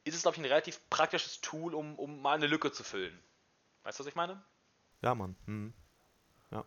[0.05, 3.19] ist es, glaube ich, ein relativ praktisches Tool, um, um mal eine Lücke zu füllen.
[3.83, 4.43] Weißt du, was ich meine?
[5.01, 5.37] Ja, Mann.
[5.47, 5.73] Mhm.
[6.51, 6.65] Ja.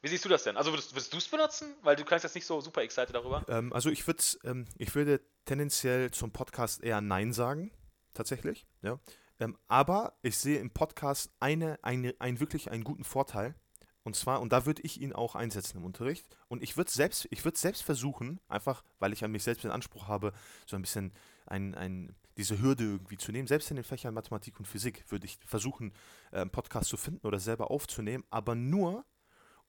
[0.00, 0.56] Wie siehst du das denn?
[0.56, 1.74] Also würdest, du es benutzen?
[1.82, 3.44] Weil du kannst jetzt nicht so super excited darüber.
[3.48, 4.04] Ähm, also ich,
[4.44, 7.70] ähm, ich würde tendenziell zum Podcast eher Nein sagen,
[8.14, 8.66] tatsächlich.
[8.82, 8.98] Ja.
[9.40, 13.54] Ähm, aber ich sehe im Podcast eine, eine, einen wirklich einen guten Vorteil.
[14.02, 16.26] Und zwar, und da würde ich ihn auch einsetzen im Unterricht.
[16.48, 19.70] Und ich würde selbst, ich würde selbst versuchen, einfach, weil ich an mich selbst den
[19.70, 20.32] Anspruch habe,
[20.66, 21.12] so ein bisschen
[21.46, 23.48] ein, ein, diese Hürde irgendwie zu nehmen.
[23.48, 25.94] Selbst in den Fächern Mathematik und Physik würde ich versuchen,
[26.32, 29.06] einen Podcast zu finden oder selber aufzunehmen, aber nur,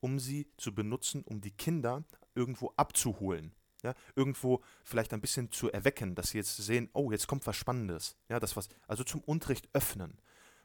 [0.01, 2.03] um sie zu benutzen, um die Kinder
[2.35, 3.55] irgendwo abzuholen
[3.85, 7.55] ja, irgendwo vielleicht ein bisschen zu erwecken, dass sie jetzt sehen, oh, jetzt kommt was
[7.55, 10.17] Spannendes, ja, das was, also zum Unterricht öffnen.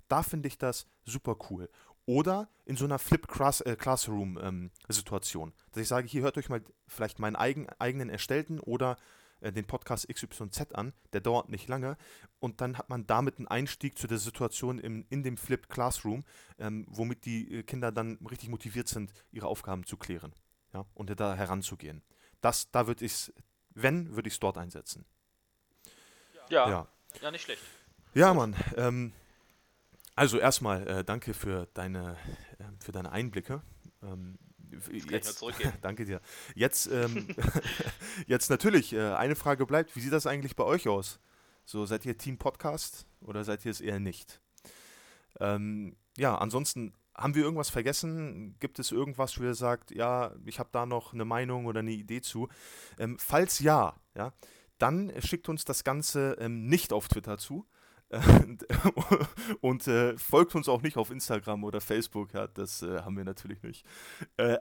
[0.08, 1.68] Da finde ich das super cool.
[2.06, 3.28] Oder in so einer Flip
[3.66, 8.58] äh, ähm, Situation, dass ich sage, hier hört euch mal vielleicht meinen eigen, eigenen erstellten
[8.58, 8.96] oder
[9.40, 11.98] äh, den Podcast XYZ an, der dauert nicht lange
[12.40, 16.24] und dann hat man damit einen Einstieg zu der Situation im, in dem Flip Classroom,
[16.58, 20.32] ähm, womit die äh, Kinder dann richtig motiviert sind, ihre Aufgaben zu klären
[20.72, 22.02] ja, und da heranzugehen.
[22.41, 23.32] Das, da würde ich es,
[23.70, 25.05] wenn, würde ich es dort einsetzen.
[26.49, 26.88] Ja, ja,
[27.20, 27.30] ja.
[27.30, 27.62] nicht schlecht.
[28.14, 28.57] Ja, Mann.
[28.76, 29.12] Ähm,
[30.16, 32.16] also erstmal äh, danke für deine,
[32.59, 33.62] äh, für deine Einblicke.
[34.03, 34.38] Ähm,
[35.09, 35.43] jetzt,
[35.82, 36.20] danke dir.
[36.55, 37.28] Jetzt, ähm,
[38.26, 41.20] jetzt natürlich, äh, eine Frage bleibt, wie sieht das eigentlich bei euch aus?
[41.64, 44.41] So, seid ihr Team Podcast oder seid ihr es eher nicht?
[45.38, 48.56] Ähm, ja, ansonsten haben wir irgendwas vergessen?
[48.60, 51.92] Gibt es irgendwas, wo ihr sagt, ja, ich habe da noch eine Meinung oder eine
[51.92, 52.48] Idee zu?
[52.98, 54.32] Ähm, falls ja, ja,
[54.78, 57.66] dann schickt uns das Ganze ähm, nicht auf Twitter zu.
[59.60, 63.24] und äh, folgt uns auch nicht auf Instagram oder Facebook, ja, das äh, haben wir
[63.24, 63.86] natürlich nicht.
[64.36, 64.58] Äh,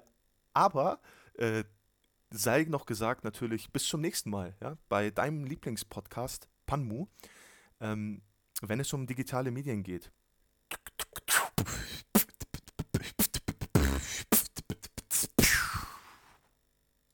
[0.53, 0.99] aber
[1.33, 1.63] äh,
[2.29, 7.07] sei noch gesagt, natürlich, bis zum nächsten Mal, ja, bei deinem Lieblingspodcast, Panmu,
[7.79, 8.21] ähm,
[8.61, 10.11] wenn es um digitale Medien geht.